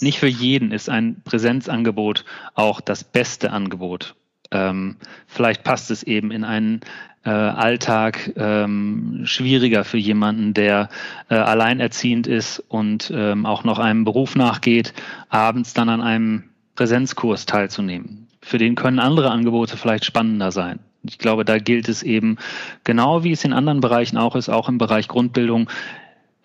Nicht 0.00 0.18
für 0.18 0.28
jeden 0.28 0.72
ist 0.72 0.88
ein 0.88 1.22
Präsenzangebot 1.24 2.24
auch 2.54 2.80
das 2.80 3.02
beste 3.02 3.50
Angebot. 3.50 4.14
Ähm, 4.50 4.96
vielleicht 5.26 5.64
passt 5.64 5.90
es 5.90 6.02
eben 6.02 6.30
in 6.30 6.44
einen 6.44 6.80
äh, 7.24 7.30
Alltag 7.30 8.32
ähm, 8.36 9.22
schwieriger 9.24 9.84
für 9.84 9.98
jemanden, 9.98 10.54
der 10.54 10.88
äh, 11.28 11.34
alleinerziehend 11.34 12.26
ist 12.26 12.60
und 12.68 13.12
ähm, 13.14 13.46
auch 13.46 13.64
noch 13.64 13.78
einem 13.78 14.04
Beruf 14.04 14.36
nachgeht, 14.36 14.94
abends 15.28 15.74
dann 15.74 15.88
an 15.88 16.00
einem 16.00 16.44
Präsenzkurs 16.76 17.46
teilzunehmen. 17.46 18.28
Für 18.40 18.58
den 18.58 18.76
können 18.76 19.00
andere 19.00 19.32
Angebote 19.32 19.76
vielleicht 19.76 20.04
spannender 20.04 20.52
sein. 20.52 20.78
Ich 21.02 21.18
glaube, 21.18 21.44
da 21.44 21.58
gilt 21.58 21.88
es 21.88 22.02
eben 22.02 22.36
genau 22.84 23.24
wie 23.24 23.32
es 23.32 23.44
in 23.44 23.52
anderen 23.52 23.80
Bereichen 23.80 24.16
auch 24.16 24.36
ist, 24.36 24.48
auch 24.48 24.68
im 24.68 24.78
Bereich 24.78 25.08
Grundbildung, 25.08 25.68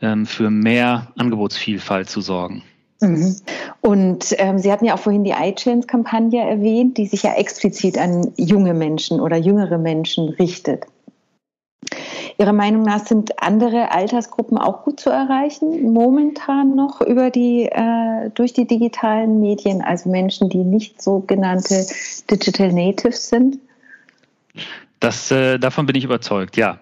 ähm, 0.02 0.26
für 0.26 0.50
mehr 0.50 1.12
Angebotsvielfalt 1.16 2.10
zu 2.10 2.22
sorgen. 2.22 2.64
Mhm. 3.02 3.36
Und 3.82 4.36
ähm, 4.38 4.60
Sie 4.60 4.72
hatten 4.72 4.86
ja 4.86 4.94
auch 4.94 5.00
vorhin 5.00 5.24
die 5.24 5.32
iChange-Kampagne 5.32 6.42
erwähnt, 6.42 6.98
die 6.98 7.08
sich 7.08 7.24
ja 7.24 7.34
explizit 7.34 7.98
an 7.98 8.32
junge 8.38 8.74
Menschen 8.74 9.20
oder 9.20 9.38
jüngere 9.38 9.78
Menschen 9.78 10.30
richtet. 10.30 10.86
Ihrer 12.38 12.54
Meinung 12.54 12.84
nach 12.84 13.06
sind 13.06 13.42
andere 13.42 13.92
Altersgruppen 13.92 14.58
auch 14.58 14.84
gut 14.84 15.00
zu 15.00 15.10
erreichen, 15.10 15.92
momentan 15.94 16.76
noch 16.76 17.02
über 17.02 17.30
die, 17.30 17.66
äh, 17.66 18.30
durch 18.34 18.54
die 18.54 18.66
digitalen 18.66 19.42
Medien, 19.42 19.82
also 19.82 20.10
Menschen, 20.10 20.50
die 20.50 20.64
nicht 20.64 21.02
sogenannte 21.02 21.86
Digital 22.30 22.72
Natives 22.72 23.30
sind? 23.30 23.60
Das, 25.02 25.32
äh, 25.32 25.58
davon 25.58 25.88
bin 25.88 25.96
ich 25.96 26.04
überzeugt, 26.04 26.58
ja. 26.58 26.80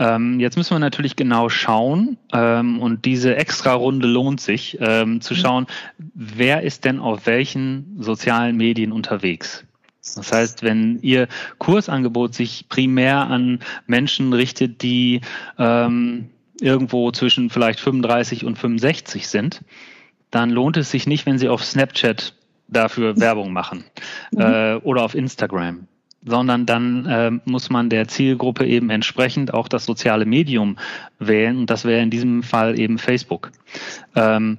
Ähm, 0.00 0.40
jetzt 0.40 0.56
müssen 0.56 0.74
wir 0.74 0.80
natürlich 0.80 1.14
genau 1.14 1.48
schauen 1.48 2.18
ähm, 2.32 2.82
und 2.82 3.04
diese 3.04 3.36
extra 3.36 3.74
Runde 3.74 4.08
lohnt 4.08 4.40
sich, 4.40 4.76
ähm, 4.80 5.20
zu 5.20 5.34
mhm. 5.34 5.38
schauen, 5.38 5.66
wer 5.96 6.62
ist 6.62 6.84
denn 6.84 6.98
auf 6.98 7.26
welchen 7.26 8.02
sozialen 8.02 8.56
Medien 8.56 8.90
unterwegs. 8.90 9.64
Das 10.16 10.32
heißt, 10.32 10.64
wenn 10.64 10.98
Ihr 11.02 11.28
Kursangebot 11.58 12.34
sich 12.34 12.68
primär 12.68 13.28
an 13.28 13.60
Menschen 13.86 14.32
richtet, 14.32 14.82
die 14.82 15.20
ähm, 15.56 16.30
irgendwo 16.60 17.12
zwischen 17.12 17.50
vielleicht 17.50 17.78
35 17.78 18.44
und 18.44 18.58
65 18.58 19.28
sind, 19.28 19.60
dann 20.32 20.50
lohnt 20.50 20.76
es 20.76 20.90
sich 20.90 21.06
nicht, 21.06 21.24
wenn 21.24 21.38
Sie 21.38 21.48
auf 21.48 21.64
Snapchat 21.64 22.34
dafür 22.66 23.16
Werbung 23.20 23.52
machen 23.52 23.84
mhm. 24.32 24.40
äh, 24.40 24.74
oder 24.74 25.04
auf 25.04 25.14
Instagram 25.14 25.86
sondern 26.24 26.66
dann 26.66 27.06
äh, 27.06 27.30
muss 27.44 27.70
man 27.70 27.88
der 27.88 28.08
Zielgruppe 28.08 28.66
eben 28.66 28.90
entsprechend 28.90 29.54
auch 29.54 29.68
das 29.68 29.84
soziale 29.84 30.26
Medium 30.26 30.76
wählen 31.18 31.58
und 31.58 31.70
das 31.70 31.84
wäre 31.84 32.02
in 32.02 32.10
diesem 32.10 32.42
Fall 32.42 32.78
eben 32.78 32.98
Facebook. 32.98 33.50
Ähm, 34.14 34.58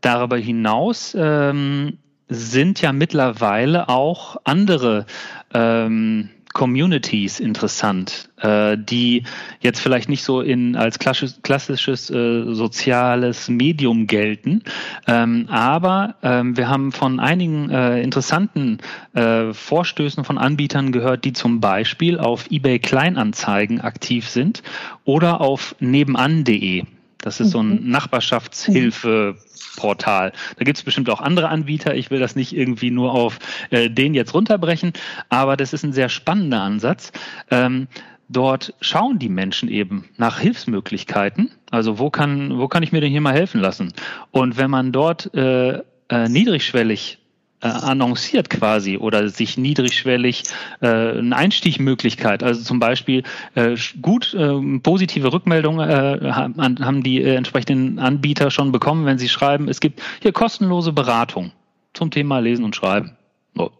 darüber 0.00 0.36
hinaus 0.36 1.16
ähm, 1.18 1.98
sind 2.28 2.80
ja 2.80 2.92
mittlerweile 2.92 3.88
auch 3.88 4.36
andere 4.44 5.06
ähm, 5.52 6.30
Communities 6.52 7.40
interessant, 7.40 8.28
äh, 8.38 8.76
die 8.76 9.24
jetzt 9.60 9.80
vielleicht 9.80 10.08
nicht 10.08 10.24
so 10.24 10.40
in 10.40 10.76
als 10.76 10.98
klassisches, 10.98 11.40
klassisches 11.42 12.10
äh, 12.10 12.52
soziales 12.52 13.48
Medium 13.48 14.06
gelten, 14.06 14.62
ähm, 15.06 15.46
aber 15.48 16.16
ähm, 16.22 16.56
wir 16.56 16.68
haben 16.68 16.92
von 16.92 17.20
einigen 17.20 17.70
äh, 17.70 18.02
interessanten 18.02 18.78
äh, 19.14 19.52
Vorstößen 19.52 20.24
von 20.24 20.38
Anbietern 20.38 20.92
gehört, 20.92 21.24
die 21.24 21.32
zum 21.32 21.60
Beispiel 21.60 22.18
auf 22.18 22.50
eBay 22.50 22.78
Kleinanzeigen 22.78 23.80
aktiv 23.80 24.28
sind 24.28 24.62
oder 25.04 25.40
auf 25.40 25.76
nebenan.de. 25.78 26.84
Das 27.22 27.40
ist 27.40 27.50
so 27.50 27.62
ein 27.62 27.84
mhm. 27.84 27.90
Nachbarschaftshilfeportal. 27.90 30.32
Da 30.56 30.64
gibt 30.64 30.78
es 30.78 30.84
bestimmt 30.84 31.10
auch 31.10 31.20
andere 31.20 31.48
Anbieter. 31.48 31.94
Ich 31.94 32.10
will 32.10 32.20
das 32.20 32.36
nicht 32.36 32.56
irgendwie 32.56 32.90
nur 32.90 33.12
auf 33.12 33.38
äh, 33.70 33.90
den 33.90 34.14
jetzt 34.14 34.34
runterbrechen, 34.34 34.92
aber 35.28 35.56
das 35.56 35.72
ist 35.72 35.84
ein 35.84 35.92
sehr 35.92 36.08
spannender 36.08 36.62
Ansatz. 36.62 37.12
Ähm, 37.50 37.88
dort 38.28 38.74
schauen 38.80 39.18
die 39.18 39.28
Menschen 39.28 39.68
eben 39.68 40.08
nach 40.16 40.38
Hilfsmöglichkeiten. 40.38 41.50
Also 41.70 41.98
wo 41.98 42.10
kann, 42.10 42.58
wo 42.58 42.68
kann 42.68 42.82
ich 42.82 42.92
mir 42.92 43.00
denn 43.00 43.10
hier 43.10 43.20
mal 43.20 43.34
helfen 43.34 43.60
lassen? 43.60 43.92
Und 44.30 44.56
wenn 44.56 44.70
man 44.70 44.92
dort 44.92 45.34
äh, 45.34 45.80
äh, 46.08 46.28
niedrigschwellig 46.28 47.19
äh, 47.62 47.68
annonciert 47.68 48.50
quasi 48.50 48.96
oder 48.96 49.28
sich 49.28 49.58
niedrigschwellig 49.58 50.44
äh, 50.80 50.86
eine 50.88 51.36
Einstiegmöglichkeit, 51.36 52.42
also 52.42 52.62
zum 52.62 52.80
Beispiel 52.80 53.22
äh, 53.54 53.76
gut 54.00 54.34
äh, 54.34 54.78
positive 54.82 55.32
Rückmeldungen 55.32 55.88
äh, 55.88 56.32
haben 56.32 57.02
die 57.02 57.22
äh, 57.22 57.34
entsprechenden 57.34 57.98
Anbieter 57.98 58.50
schon 58.50 58.72
bekommen, 58.72 59.06
wenn 59.06 59.18
sie 59.18 59.28
schreiben, 59.28 59.68
es 59.68 59.80
gibt 59.80 60.00
hier 60.20 60.32
kostenlose 60.32 60.92
Beratung 60.92 61.52
zum 61.92 62.10
Thema 62.10 62.38
Lesen 62.38 62.64
und 62.64 62.76
Schreiben. 62.76 63.16
So. 63.54 63.72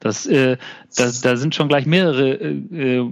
Das, 0.00 0.26
äh, 0.26 0.56
das, 0.96 1.20
da 1.20 1.36
sind 1.36 1.54
schon 1.54 1.68
gleich 1.68 1.86
mehrere 1.86 2.32
äh, 2.32 2.98
äh 2.98 3.10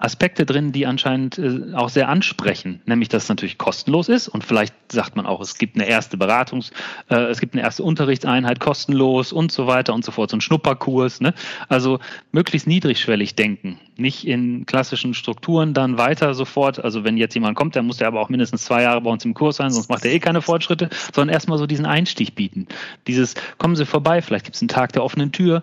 Aspekte 0.00 0.46
drin, 0.46 0.72
die 0.72 0.86
anscheinend 0.86 1.38
äh, 1.38 1.74
auch 1.74 1.90
sehr 1.90 2.08
ansprechen, 2.08 2.80
nämlich 2.86 3.10
dass 3.10 3.24
es 3.24 3.28
natürlich 3.28 3.58
kostenlos 3.58 4.08
ist 4.08 4.28
und 4.28 4.44
vielleicht 4.44 4.74
sagt 4.90 5.14
man 5.14 5.26
auch, 5.26 5.42
es 5.42 5.58
gibt 5.58 5.76
eine 5.76 5.86
erste 5.86 6.16
Beratungs, 6.16 6.70
äh, 7.10 7.16
es 7.24 7.38
gibt 7.38 7.54
eine 7.54 7.62
erste 7.62 7.82
Unterrichtseinheit 7.82 8.60
kostenlos 8.60 9.30
und 9.30 9.52
so 9.52 9.66
weiter 9.66 9.92
und 9.92 10.02
so 10.04 10.10
fort, 10.10 10.30
so 10.30 10.38
ein 10.38 10.40
Schnupperkurs. 10.40 11.20
Ne? 11.20 11.34
Also 11.68 11.98
möglichst 12.32 12.66
niedrigschwellig 12.66 13.34
denken, 13.34 13.78
nicht 13.98 14.26
in 14.26 14.64
klassischen 14.64 15.12
Strukturen 15.12 15.74
dann 15.74 15.98
weiter 15.98 16.32
sofort. 16.32 16.82
Also 16.82 17.04
wenn 17.04 17.18
jetzt 17.18 17.34
jemand 17.34 17.56
kommt, 17.56 17.74
der 17.74 17.82
muss 17.82 18.00
ja 18.00 18.06
aber 18.06 18.20
auch 18.20 18.30
mindestens 18.30 18.64
zwei 18.64 18.82
Jahre 18.82 19.02
bei 19.02 19.10
uns 19.10 19.26
im 19.26 19.34
Kurs 19.34 19.56
sein, 19.56 19.70
sonst 19.70 19.90
macht 19.90 20.06
er 20.06 20.12
eh 20.12 20.18
keine 20.18 20.40
Fortschritte, 20.40 20.88
sondern 21.14 21.34
erstmal 21.34 21.58
so 21.58 21.66
diesen 21.66 21.84
Einstieg 21.84 22.34
bieten. 22.34 22.66
Dieses, 23.06 23.34
kommen 23.58 23.76
Sie 23.76 23.84
vorbei, 23.84 24.22
vielleicht 24.22 24.46
gibt 24.46 24.56
es 24.56 24.62
einen 24.62 24.68
Tag 24.68 24.92
der 24.94 25.04
offenen 25.04 25.30
Tür, 25.30 25.62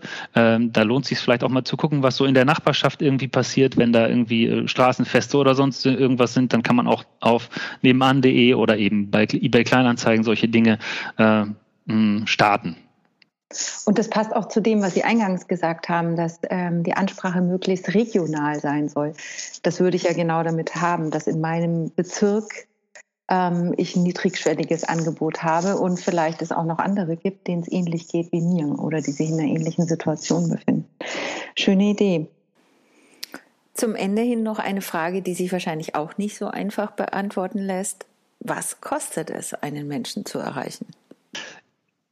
ähm, 0.58 0.74
da 0.74 0.84
lohnt 0.84 1.06
es 1.06 1.10
sich 1.10 1.20
vielleicht 1.20 1.44
auch 1.44 1.50
mal 1.50 1.64
zu 1.64 1.78
gucken, 1.78 2.04
was 2.04 2.18
so 2.18 2.26
in 2.26 2.34
der 2.34 2.46
Nachbarschaft 2.46 3.02
irgendwie 3.02 3.28
passiert, 3.28 3.78
wenn 3.78 3.94
da 3.94 4.08
irgendwie 4.08 4.48
äh, 4.48 4.68
Straßenfeste 4.68 5.38
oder 5.38 5.56
sonst 5.56 5.86
irgendwas 5.86 6.34
sind, 6.34 6.54
dann 6.54 6.64
kann 6.64 6.76
man 6.76 6.88
auch 6.88 7.06
auf 7.20 7.50
nebenan.de 7.82 8.54
oder 8.54 8.78
eben 8.78 9.10
bei 9.10 9.24
eBay 9.24 9.64
Kleinanzeigen 9.64 10.24
solche 10.24 10.48
Dinge 10.48 10.80
äh, 11.18 11.46
starten. 12.26 12.76
Und 13.86 13.98
das 13.98 14.10
passt 14.10 14.36
auch 14.36 14.50
zu 14.50 14.62
dem, 14.62 14.82
was 14.82 14.94
Sie 14.94 15.06
eingangs 15.06 15.48
gesagt 15.48 15.88
haben, 15.88 16.18
dass 16.18 16.40
ähm, 16.50 16.84
die 16.84 16.94
Ansprache 16.94 17.42
möglichst 17.42 17.94
regional 17.94 18.60
sein 18.60 18.90
soll. 18.90 19.14
Das 19.64 19.80
würde 19.80 19.96
ich 19.96 20.04
ja 20.04 20.12
genau 20.12 20.44
damit 20.44 20.76
haben, 20.76 21.12
dass 21.12 21.28
in 21.28 21.40
meinem 21.40 21.90
Bezirk 21.96 22.68
ähm, 23.30 23.74
ich 23.78 23.96
ein 23.96 24.04
niedrigschwelliges 24.04 24.84
Angebot 24.84 25.44
habe 25.44 25.78
und 25.78 26.00
vielleicht 26.00 26.42
es 26.42 26.52
auch 26.52 26.66
noch 26.66 26.80
andere 26.80 27.18
gibt, 27.18 27.48
denen 27.48 27.62
es 27.62 27.72
ähnlich 27.72 28.08
geht 28.08 28.32
wie 28.32 28.42
mir 28.42 28.80
oder 28.80 29.02
die 29.02 29.12
sich 29.12 29.30
in 29.30 29.40
einer 29.40 29.50
ähnlichen 29.50 29.88
Situation 29.88 30.50
befinden. 30.50 30.88
Schöne 31.56 31.86
Idee. 31.86 32.28
Zum 33.74 33.96
Ende 33.96 34.24
hin 34.24 34.44
noch 34.44 34.60
eine 34.60 34.82
Frage, 34.82 35.22
die 35.22 35.36
sich 35.36 35.52
wahrscheinlich 35.52 35.96
auch 35.96 36.18
nicht 36.18 36.38
so 36.38 36.48
einfach 36.48 36.92
beantworten 36.92 37.60
lässt. 37.60 38.06
Was 38.40 38.82
kostet 38.82 39.30
es, 39.30 39.54
einen 39.54 39.88
Menschen 39.88 40.26
zu 40.26 40.40
erreichen? 40.40 40.88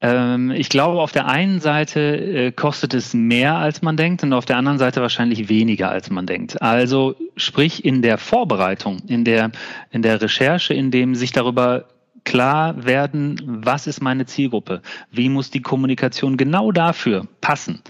Ähm, 0.02 0.52
ich 0.52 0.70
glaube, 0.70 1.00
auf 1.02 1.12
der 1.12 1.28
einen 1.28 1.60
Seite 1.60 2.00
äh, 2.00 2.52
kostet 2.52 2.94
es 2.94 3.14
mehr, 3.14 3.56
als 3.56 3.82
man 3.82 3.98
denkt, 3.98 4.24
und 4.24 4.34
auf 4.34 4.46
der 4.46 4.58
anderen 4.58 4.78
Seite 4.78 5.02
wahrscheinlich 5.02 5.50
weniger, 5.50 5.90
als 5.90 6.10
man 6.10 6.26
denkt. 6.26 6.62
Also 6.62 7.16
sprich 7.38 7.86
in 7.86 8.02
der 8.02 8.18
Vorbereitung, 8.18 9.00
in 9.08 9.24
der, 9.24 9.52
in 9.92 10.02
der 10.02 10.22
Recherche, 10.22 10.74
in 10.74 10.92
dem 10.92 11.16
sich 11.16 11.32
darüber 11.32 11.86
klar 12.24 12.86
werden, 12.86 13.40
was 13.46 13.88
ist 13.88 14.02
meine 14.02 14.26
Zielgruppe, 14.26 14.82
wie 15.12 15.30
muss 15.30 15.52
die 15.52 15.62
Kommunikation 15.62 16.38
genau 16.38 16.72
dafür 16.72 17.28
passen 17.40 17.82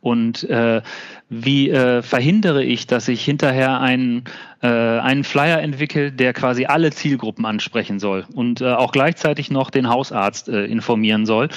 und 0.00 0.44
äh, 0.48 0.82
wie 1.28 1.70
äh, 1.70 2.02
verhindere 2.02 2.64
ich, 2.64 2.86
dass 2.86 3.08
ich 3.08 3.24
hinterher 3.24 3.80
einen, 3.80 4.24
äh, 4.62 4.68
einen 4.68 5.24
Flyer 5.24 5.60
entwickle, 5.60 6.10
der 6.10 6.32
quasi 6.32 6.66
alle 6.66 6.90
Zielgruppen 6.90 7.44
ansprechen 7.44 7.98
soll 7.98 8.24
und 8.34 8.60
äh, 8.60 8.72
auch 8.72 8.92
gleichzeitig 8.92 9.50
noch 9.50 9.70
den 9.70 9.88
Hausarzt 9.88 10.48
äh, 10.48 10.64
informieren 10.64 11.26
soll. 11.26 11.48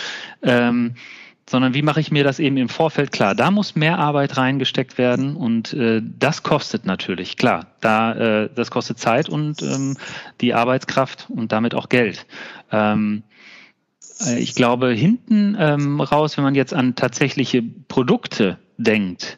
Ähm, 0.41 0.95
sondern 1.49 1.73
wie 1.73 1.81
mache 1.81 1.99
ich 1.99 2.09
mir 2.09 2.23
das 2.23 2.39
eben 2.39 2.55
im 2.55 2.69
Vorfeld 2.69 3.11
klar? 3.11 3.35
Da 3.35 3.51
muss 3.51 3.75
mehr 3.75 3.99
Arbeit 3.99 4.37
reingesteckt 4.37 4.97
werden 4.97 5.35
und 5.35 5.73
äh, 5.73 6.01
das 6.01 6.41
kostet 6.41 6.85
natürlich, 6.85 7.35
klar. 7.35 7.67
Da, 7.81 8.13
äh, 8.43 8.49
das 8.55 8.71
kostet 8.71 8.97
Zeit 8.97 9.27
und 9.27 9.61
ähm, 9.61 9.97
die 10.39 10.53
Arbeitskraft 10.53 11.27
und 11.29 11.51
damit 11.51 11.75
auch 11.75 11.89
Geld. 11.89 12.25
Ähm, 12.71 13.23
äh, 13.27 13.42
ich 14.37 14.55
glaube, 14.55 14.91
hinten 14.91 15.55
ähm, 15.59 16.01
raus, 16.01 16.37
wenn 16.37 16.43
man 16.43 16.55
jetzt 16.55 16.73
an 16.73 16.95
tatsächliche 16.95 17.61
Produkte 17.61 18.57
denkt, 18.77 19.37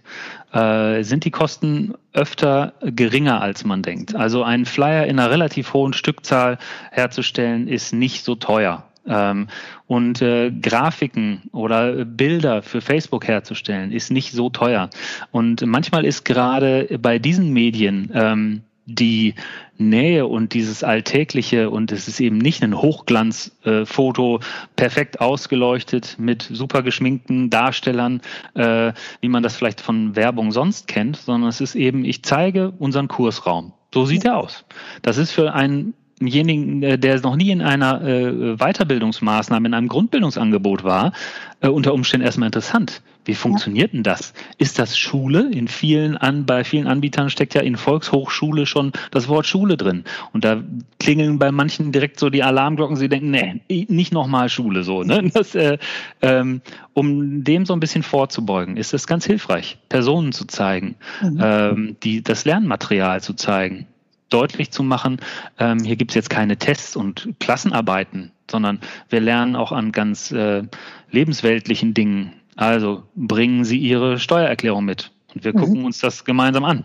äh, 0.54 1.04
sind 1.04 1.26
die 1.26 1.32
Kosten 1.32 1.94
öfter 2.14 2.74
geringer, 2.82 3.42
als 3.42 3.66
man 3.66 3.82
denkt. 3.82 4.16
Also 4.16 4.44
einen 4.44 4.66
Flyer 4.66 5.06
in 5.06 5.20
einer 5.20 5.30
relativ 5.30 5.74
hohen 5.74 5.94
Stückzahl 5.94 6.58
herzustellen, 6.92 7.68
ist 7.68 7.94
nicht 7.94 8.24
so 8.24 8.36
teuer. 8.36 8.86
Ähm, 9.08 9.48
und 9.88 10.22
äh, 10.22 10.52
Grafiken 10.52 11.44
oder 11.52 12.06
Bilder 12.06 12.62
für 12.64 12.82
Facebook 12.82 13.28
herzustellen, 13.28 13.92
ist 13.92 14.12
nicht 14.12 14.32
so 14.32 14.50
teuer. 14.50 14.90
Und 15.32 15.66
manchmal 15.66 16.06
ist 16.06 16.26
gerade 16.26 16.98
bei 17.00 17.20
diesen 17.20 17.54
Medien 17.54 18.12
ähm, 18.14 18.62
die 18.86 19.36
Nähe 19.78 20.26
und 20.26 20.54
dieses 20.54 20.84
Alltägliche 20.84 21.70
und 21.70 21.92
es 21.92 22.08
ist 22.08 22.20
eben 22.20 22.38
nicht 22.38 22.64
ein 22.64 22.80
Hochglanzfoto, 22.80 24.38
äh, 24.38 24.40
perfekt 24.76 25.20
ausgeleuchtet 25.20 26.16
mit 26.20 26.44
super 26.44 26.84
geschminkten 26.84 27.50
Darstellern, 27.50 28.22
äh, 28.54 28.94
wie 29.22 29.30
man 29.30 29.44
das 29.44 29.56
vielleicht 29.56 29.82
von 29.82 30.16
Werbung 30.16 30.52
sonst 30.52 30.88
kennt, 30.88 31.18
sondern 31.18 31.50
es 31.50 31.62
ist 31.62 31.76
eben, 31.76 32.06
ich 32.06 32.24
zeige 32.24 32.72
unseren 32.80 33.08
Kursraum. 33.08 33.74
So 33.94 34.06
sieht 34.06 34.26
er 34.26 34.38
aus. 34.38 34.66
Das 35.02 35.18
ist 35.18 35.32
für 35.32 35.54
einen 35.54 35.94
demjenigen, 36.20 36.84
äh, 36.84 36.98
der 36.98 37.20
noch 37.22 37.36
nie 37.36 37.52
in 37.52 37.62
einer 37.62 38.02
äh, 38.02 38.56
Weiterbildungsmaßnahme, 38.58 39.68
in 39.68 39.74
einem 39.74 39.88
Grundbildungsangebot 39.88 40.84
war, 40.84 41.14
äh, 41.62 41.68
unter 41.68 41.94
Umständen 41.94 42.26
erstmal 42.26 42.48
interessant. 42.48 43.02
Wie 43.26 43.34
funktioniert 43.34 43.92
denn 43.92 44.04
das? 44.04 44.34
Ist 44.60 44.78
das 44.78 44.98
Schule? 44.98 45.50
In 45.52 45.68
vielen 45.68 46.16
an, 46.16 46.46
bei 46.46 46.64
vielen 46.64 46.86
Anbietern 46.86 47.32
steckt 47.32 47.56
ja 47.56 47.62
in 47.62 47.76
Volkshochschule 47.76 48.68
schon 48.68 48.92
das 49.10 49.28
Wort 49.28 49.48
Schule 49.48 49.78
drin. 49.78 50.04
Und 50.32 50.46
da 50.46 50.62
klingeln 51.00 51.40
bei 51.40 51.52
manchen 51.52 51.92
direkt 51.92 52.20
so 52.20 52.30
die 52.30 52.44
Alarmglocken. 52.44 52.96
Sie 52.96 53.10
denken, 53.10 53.32
nee, 53.32 53.88
nicht 53.90 54.14
nochmal 54.14 54.50
Schule 54.50 54.84
so. 54.84 55.04
Ne? 55.04 55.24
Das, 55.36 55.54
äh, 55.54 55.80
ähm, 56.22 56.62
um 56.94 57.44
dem 57.44 57.66
so 57.66 57.74
ein 57.74 57.80
bisschen 57.80 58.04
vorzubeugen, 58.04 58.78
ist 58.78 58.94
es 58.94 59.06
ganz 59.06 59.26
hilfreich, 59.26 59.78
Personen 59.90 60.32
zu 60.32 60.46
zeigen, 60.46 60.96
mhm. 61.22 61.40
ähm, 61.42 61.96
die 62.04 62.22
das 62.22 62.46
Lernmaterial 62.46 63.22
zu 63.22 63.34
zeigen 63.34 63.88
deutlich 64.30 64.72
zu 64.72 64.84
machen, 64.84 65.20
ähm, 65.60 65.80
hier 65.80 65.96
gibt 65.96 66.12
es 66.12 66.16
jetzt 66.16 66.30
keine 66.30 66.58
Tests 66.58 66.96
und 66.96 67.30
Klassenarbeiten, 67.40 68.32
sondern 68.50 68.80
wir 69.10 69.22
lernen 69.22 69.56
auch 69.56 69.72
an 69.72 69.92
ganz 69.92 70.32
äh, 70.32 70.64
lebensweltlichen 71.12 71.94
Dingen. 71.94 72.34
Also 72.56 73.04
bringen 73.16 73.66
Sie 73.66 73.78
Ihre 73.78 74.20
Steuererklärung 74.20 74.86
mit 74.86 75.12
und 75.34 75.44
wir 75.44 75.54
mhm. 75.54 75.60
gucken 75.60 75.86
uns 75.86 76.00
das 76.00 76.26
gemeinsam 76.26 76.64
an. 76.64 76.84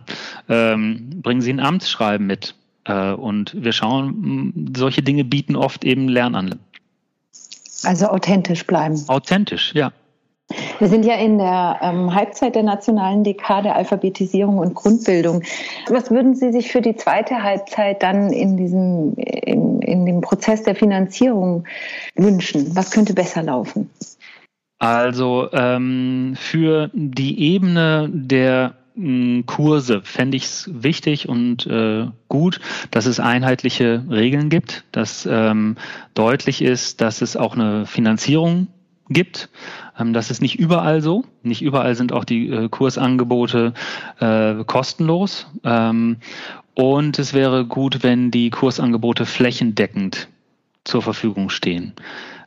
Ähm, 0.49 1.23
bringen 1.23 1.41
Sie 1.41 1.53
ein 1.53 1.61
Amtsschreiben 1.61 2.27
mit 2.27 2.55
äh, 2.85 3.13
und 3.13 3.55
wir 3.57 3.73
schauen, 3.73 4.73
solche 4.77 5.03
Dinge 5.03 5.25
bieten 5.25 5.57
oft 5.57 5.85
eben 5.85 6.09
Lernanlagen. 6.09 6.65
Also 7.85 8.07
authentisch 8.09 8.67
bleiben. 8.67 9.03
Authentisch, 9.09 9.73
ja. 9.75 9.93
Wir 10.79 10.89
sind 10.89 11.05
ja 11.05 11.15
in 11.15 11.39
der 11.39 11.79
ähm, 11.83 12.15
Halbzeit 12.15 12.55
der 12.55 12.63
nationalen 12.63 13.25
Dekade 13.25 13.75
Alphabetisierung 13.75 14.59
und 14.59 14.75
Grundbildung. 14.75 15.43
Was 15.89 16.11
würden 16.11 16.35
Sie 16.35 16.53
sich 16.53 16.73
für 16.73 16.81
die 16.81 16.97
zweite 16.97 17.43
Halbzeit 17.43 18.03
dann 18.03 18.33
in 18.33 18.57
diesem, 18.57 19.15
in, 19.17 19.81
in 19.83 20.07
dem 20.07 20.21
Prozess 20.21 20.63
der 20.63 20.75
Finanzierung 20.75 21.65
wünschen? 22.17 22.75
Was 22.75 22.91
könnte 22.91 23.15
besser 23.15 23.43
laufen? 23.43 23.91
Also 24.79 25.49
ähm, 25.53 26.35
für 26.37 26.91
die 26.95 27.39
Ebene 27.53 28.09
der 28.11 28.75
mh, 28.95 29.43
Kurse 29.47 30.01
fände 30.03 30.39
ich 30.39 30.45
es 30.45 30.71
wichtig 30.73 31.29
und 31.29 31.67
äh, 31.67 32.07
gut, 32.29 32.61
dass 32.91 33.07
es 33.07 33.21
einheitliche 33.21 34.05
Regeln 34.09 34.49
gibt, 34.49 34.85
dass 34.93 35.29
ähm, 35.31 35.77
deutlich 36.15 36.63
ist, 36.63 37.03
dass 37.03 37.21
es 37.21 37.37
auch 37.37 37.55
eine 37.55 37.85
Finanzierung 37.85 38.69
gibt. 39.11 39.51
Ähm, 39.99 40.13
das 40.13 40.31
ist 40.31 40.43
nicht 40.43 40.59
überall 40.59 41.01
so. 41.03 41.25
Nicht 41.43 41.63
überall 41.63 41.95
sind 41.95 42.13
auch 42.13 42.25
die 42.25 42.49
äh, 42.49 42.69
Kursangebote 42.69 43.75
äh, 44.21 44.65
kostenlos. 44.65 45.47
Ähm, 45.65 46.17
und 46.75 47.19
es 47.19 47.35
wäre 47.35 47.65
gut, 47.65 48.03
wenn 48.03 48.31
die 48.31 48.51
Kursangebote 48.51 49.27
flächendeckend 49.27 50.29
zur 50.85 51.03
Verfügung 51.03 51.51
stehen. 51.51 51.93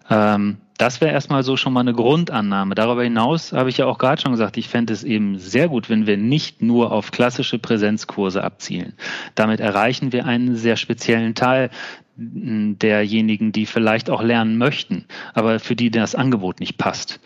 Ähm, 0.09 0.57
das 0.77 1.01
wäre 1.01 1.13
erstmal 1.13 1.43
so 1.43 1.55
schon 1.55 1.73
mal 1.73 1.81
eine 1.81 1.93
Grundannahme. 1.93 2.75
Darüber 2.75 3.03
hinaus 3.03 3.53
habe 3.53 3.69
ich 3.69 3.77
ja 3.77 3.85
auch 3.85 3.97
gerade 3.97 4.21
schon 4.21 4.31
gesagt, 4.31 4.57
ich 4.57 4.67
fände 4.67 4.91
es 4.91 5.03
eben 5.03 5.37
sehr 5.37 5.69
gut, 5.69 5.89
wenn 5.89 6.07
wir 6.07 6.17
nicht 6.17 6.61
nur 6.61 6.91
auf 6.91 7.11
klassische 7.11 7.59
Präsenzkurse 7.59 8.43
abzielen. 8.43 8.93
Damit 9.35 9.59
erreichen 9.59 10.11
wir 10.11 10.25
einen 10.25 10.55
sehr 10.55 10.75
speziellen 10.75 11.35
Teil 11.35 11.69
derjenigen, 12.15 13.51
die 13.51 13.65
vielleicht 13.65 14.09
auch 14.09 14.21
lernen 14.21 14.57
möchten, 14.57 15.05
aber 15.33 15.59
für 15.59 15.75
die 15.75 15.89
das 15.89 16.15
Angebot 16.15 16.59
nicht 16.59 16.77
passt. 16.77 17.19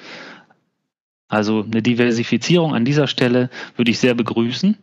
Also 1.28 1.64
eine 1.64 1.82
Diversifizierung 1.82 2.74
an 2.74 2.86
dieser 2.86 3.08
Stelle 3.08 3.50
würde 3.76 3.92
ich 3.92 4.00
sehr 4.00 4.14
begrüßen 4.14 4.78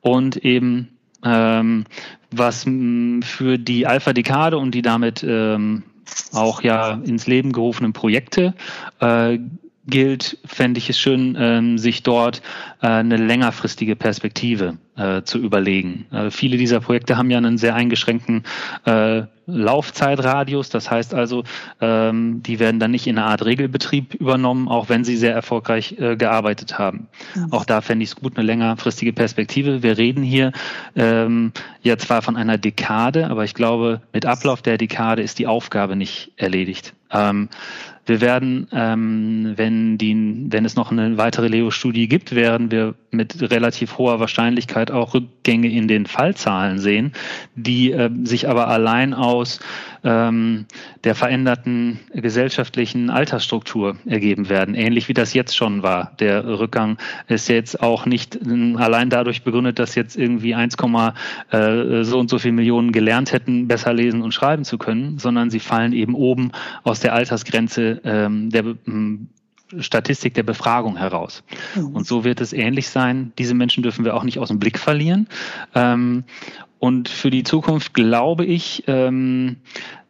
und 0.00 0.36
eben 0.36 0.90
ähm, 1.24 1.84
was 2.30 2.64
für 2.64 3.58
die 3.58 3.86
Alpha-Dekade 3.86 4.56
und 4.58 4.72
die 4.72 4.82
damit 4.82 5.24
ähm, 5.26 5.82
auch 6.32 6.62
ja 6.62 6.92
ins 7.04 7.26
Leben 7.26 7.52
gerufenen 7.52 7.92
Projekte 7.92 8.54
äh, 9.00 9.38
gilt, 9.86 10.38
fände 10.44 10.78
ich 10.78 10.88
es 10.88 10.98
schön, 10.98 11.36
ähm, 11.38 11.78
sich 11.78 12.02
dort 12.02 12.42
äh, 12.80 12.86
eine 12.86 13.16
längerfristige 13.16 13.96
Perspektive 13.96 14.78
äh, 14.96 15.22
zu 15.22 15.38
überlegen. 15.38 16.06
Äh, 16.10 16.30
viele 16.30 16.56
dieser 16.56 16.80
Projekte 16.80 17.16
haben 17.16 17.30
ja 17.30 17.38
einen 17.38 17.58
sehr 17.58 17.74
eingeschränkten 17.74 18.44
äh, 18.84 19.22
Laufzeitradius. 19.46 20.70
Das 20.70 20.90
heißt 20.90 21.14
also, 21.14 21.44
ähm, 21.80 22.42
die 22.42 22.58
werden 22.60 22.80
dann 22.80 22.92
nicht 22.92 23.06
in 23.06 23.18
eine 23.18 23.26
Art 23.26 23.44
Regelbetrieb 23.44 24.14
übernommen, 24.14 24.68
auch 24.68 24.88
wenn 24.88 25.04
sie 25.04 25.16
sehr 25.16 25.34
erfolgreich 25.34 25.98
äh, 25.98 26.16
gearbeitet 26.16 26.78
haben. 26.78 27.08
Mhm. 27.34 27.52
Auch 27.52 27.64
da 27.64 27.80
fände 27.82 28.04
ich 28.04 28.10
es 28.10 28.16
gut, 28.16 28.36
eine 28.36 28.46
längerfristige 28.46 29.12
Perspektive. 29.12 29.82
Wir 29.82 29.98
reden 29.98 30.22
hier 30.22 30.52
ähm, 30.96 31.52
ja 31.82 31.98
zwar 31.98 32.22
von 32.22 32.36
einer 32.36 32.56
Dekade, 32.56 33.28
aber 33.28 33.44
ich 33.44 33.54
glaube, 33.54 34.00
mit 34.14 34.24
Ablauf 34.24 34.62
der 34.62 34.78
Dekade 34.78 35.22
ist 35.22 35.38
die 35.38 35.46
Aufgabe 35.46 35.94
nicht 35.94 36.32
erledigt. 36.36 36.94
Ähm, 37.10 37.48
wir 38.06 38.20
werden, 38.20 38.68
ähm, 38.72 39.54
wenn, 39.56 39.98
die, 39.98 40.46
wenn 40.50 40.64
es 40.64 40.76
noch 40.76 40.90
eine 40.90 41.16
weitere 41.16 41.48
Leo-Studie 41.48 42.08
gibt, 42.08 42.34
werden 42.34 42.70
wir 42.70 42.94
mit 43.14 43.50
relativ 43.50 43.98
hoher 43.98 44.20
Wahrscheinlichkeit 44.20 44.90
auch 44.90 45.14
Rückgänge 45.14 45.70
in 45.70 45.88
den 45.88 46.06
Fallzahlen 46.06 46.78
sehen, 46.78 47.12
die 47.54 47.92
äh, 47.92 48.10
sich 48.24 48.48
aber 48.48 48.68
allein 48.68 49.14
aus 49.14 49.60
ähm, 50.04 50.66
der 51.02 51.14
veränderten 51.14 52.00
gesellschaftlichen 52.12 53.10
Altersstruktur 53.10 53.96
ergeben 54.06 54.48
werden, 54.48 54.74
ähnlich 54.74 55.08
wie 55.08 55.14
das 55.14 55.34
jetzt 55.34 55.56
schon 55.56 55.82
war. 55.82 56.12
Der 56.20 56.46
Rückgang 56.46 56.98
ist 57.26 57.48
jetzt 57.48 57.80
auch 57.82 58.06
nicht 58.06 58.36
äh, 58.36 58.74
allein 58.76 59.10
dadurch 59.10 59.42
begründet, 59.42 59.78
dass 59.78 59.94
jetzt 59.94 60.16
irgendwie 60.16 60.54
1, 60.54 60.76
äh, 61.50 62.04
so 62.04 62.18
und 62.18 62.30
so 62.30 62.38
viele 62.38 62.52
Millionen 62.52 62.92
gelernt 62.92 63.32
hätten, 63.32 63.66
besser 63.66 63.92
lesen 63.92 64.22
und 64.22 64.32
schreiben 64.32 64.64
zu 64.64 64.78
können, 64.78 65.18
sondern 65.18 65.50
sie 65.50 65.60
fallen 65.60 65.92
eben 65.92 66.14
oben 66.14 66.52
aus 66.82 67.00
der 67.00 67.14
Altersgrenze 67.14 68.00
ähm, 68.04 68.50
der 68.50 68.64
Statistik 69.78 70.34
der 70.34 70.42
Befragung 70.42 70.96
heraus. 70.96 71.42
Mhm. 71.74 71.96
Und 71.96 72.06
so 72.06 72.24
wird 72.24 72.40
es 72.40 72.52
ähnlich 72.52 72.88
sein. 72.88 73.32
Diese 73.38 73.54
Menschen 73.54 73.82
dürfen 73.82 74.04
wir 74.04 74.14
auch 74.14 74.24
nicht 74.24 74.38
aus 74.38 74.48
dem 74.48 74.58
Blick 74.58 74.78
verlieren. 74.78 75.28
Ähm, 75.74 76.24
und 76.78 77.08
für 77.08 77.30
die 77.30 77.44
Zukunft 77.44 77.94
glaube 77.94 78.44
ich, 78.44 78.84
ähm, 78.86 79.56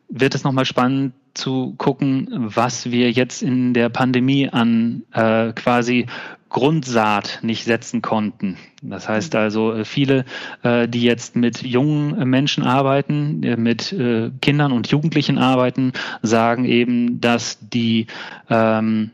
wird 0.08 0.34
es 0.34 0.44
nochmal 0.44 0.64
spannend 0.64 1.14
zu 1.34 1.74
gucken, 1.78 2.28
was 2.30 2.90
wir 2.90 3.10
jetzt 3.10 3.42
in 3.42 3.74
der 3.74 3.88
Pandemie 3.88 4.48
an 4.48 5.02
äh, 5.12 5.52
quasi 5.52 6.06
Grundsaat 6.54 7.40
nicht 7.42 7.64
setzen 7.64 8.00
konnten. 8.00 8.56
Das 8.80 9.08
heißt 9.08 9.34
also, 9.34 9.74
äh, 9.74 9.84
viele, 9.84 10.24
äh, 10.62 10.86
die 10.86 11.02
jetzt 11.02 11.34
mit 11.34 11.62
jungen 11.62 12.30
Menschen 12.30 12.62
arbeiten, 12.62 13.42
äh, 13.42 13.56
mit 13.56 13.92
äh, 13.92 14.30
Kindern 14.40 14.70
und 14.70 14.86
Jugendlichen 14.86 15.36
arbeiten, 15.36 15.92
sagen 16.22 16.64
eben, 16.64 17.20
dass 17.20 17.58
die 17.60 18.06
ähm, 18.48 19.10